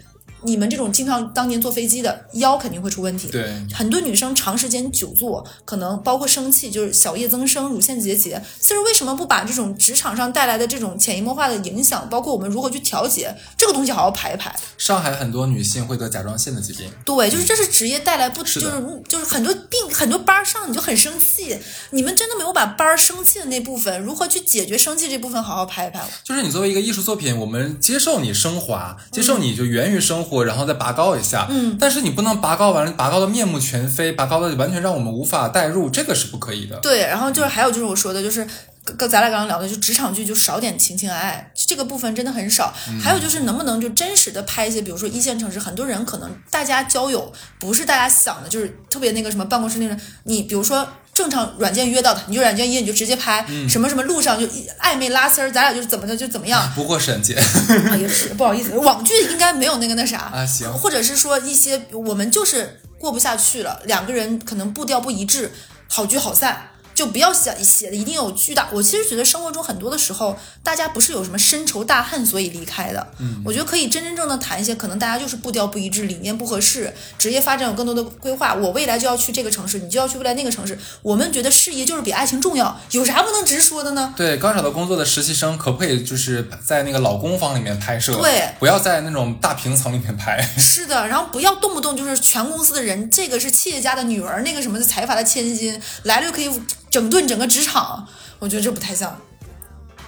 [0.44, 3.28] 你们这种经常当年坐飞机的腰肯定会出问题。
[3.30, 8.42] 对很多女生长时间久坐，可能包括生气，就是小叶增生、乳腺结节。
[8.60, 14.56] 其实为什么不把这种职场上带来的这种潜移默化的影响，包括我们如何去调节这个东西好好排一排？
[14.78, 16.90] 上海很多女性会得甲状腺的疾病。
[17.04, 21.58] 对，就是这是职业带来不是就是就是很多病很多班儿上你就很生气，
[21.92, 26.04] 你们真的没有把班儿生气的那部分如何去解决生气这部分好好排一排。
[26.24, 31.48] 就是你作为一个艺术作品，我们接受你升华，接受你就源于生活，然后再拔高一下。
[31.50, 36.78] 嗯，但是你不能拔高完了，拔高的面目全非，拔高的完全让我们无法代入，这个是不可以的。
[36.78, 38.48] 对，然后就是还有就是我说的，就是
[38.84, 42.74] 跟跟咱俩刚刚聊的，就职场剧就少点情情爱爱，这个部分真的很少。
[43.02, 50.88] 还有就是能不能就真实的拍一些，比如说一线城市，很多人可能大家交友不是大家想的，就是特别那个什么办公室那种，你比如说。
[51.20, 54.48] 正常软件约到他，你就软件约你就直接拍，什么什么路上就
[54.82, 57.34] 暧昧拉丝儿，咱俩就是怎么的就怎么样，不过审姐，
[57.92, 60.32] 啊，也是不好意思， 网剧应该没有那个那啥。
[60.34, 60.72] 啊行。
[60.72, 65.52] 或者是说一些我们就是过不下去了，两个人可能步调不一致，
[65.90, 66.70] 好聚好散。
[67.00, 68.68] 就不要写写的一定有巨大。
[68.74, 73.08] 我其实觉得生活中很多的时候，大家不是有什么深仇大恨所以离开的。
[73.20, 78.54] 嗯，我觉得可以真真正正谈一些，可能大家就是步调不一致，理念不合适，职业发展有更多的规划。
[78.54, 80.78] 我未来就要去这个城市，你就要去未来那个城市。
[81.02, 84.14] 我们觉得事业就是比爱情重要，有啥不能直说的呢？
[84.18, 88.14] 对，刚找到工作的实习生可不可以就是在那个老公房里面拍摄？
[88.18, 90.42] 对不要在那种大平层里面拍。
[90.58, 96.50] 是的，然后不要动不动就是全公司的人，这个是企业家的女儿，那个什么的财阀的千金，来了就可以
[96.90, 98.08] 整顿整个职场，
[98.40, 99.16] 我觉得这不太像。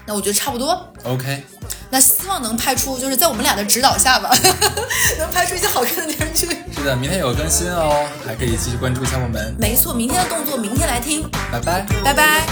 [0.07, 1.43] 那我觉得差不多，OK，
[1.91, 4.35] 那希望能拍出，就是在我们俩的指导下吧，
[5.19, 6.57] 能拍出一些好看的电视剧。
[6.75, 9.55] 是的，明天有更新哦，还可以继续关注一下我们。
[9.59, 11.85] 没错，明天的动作明天来听，拜拜。
[12.03, 12.47] 拜拜。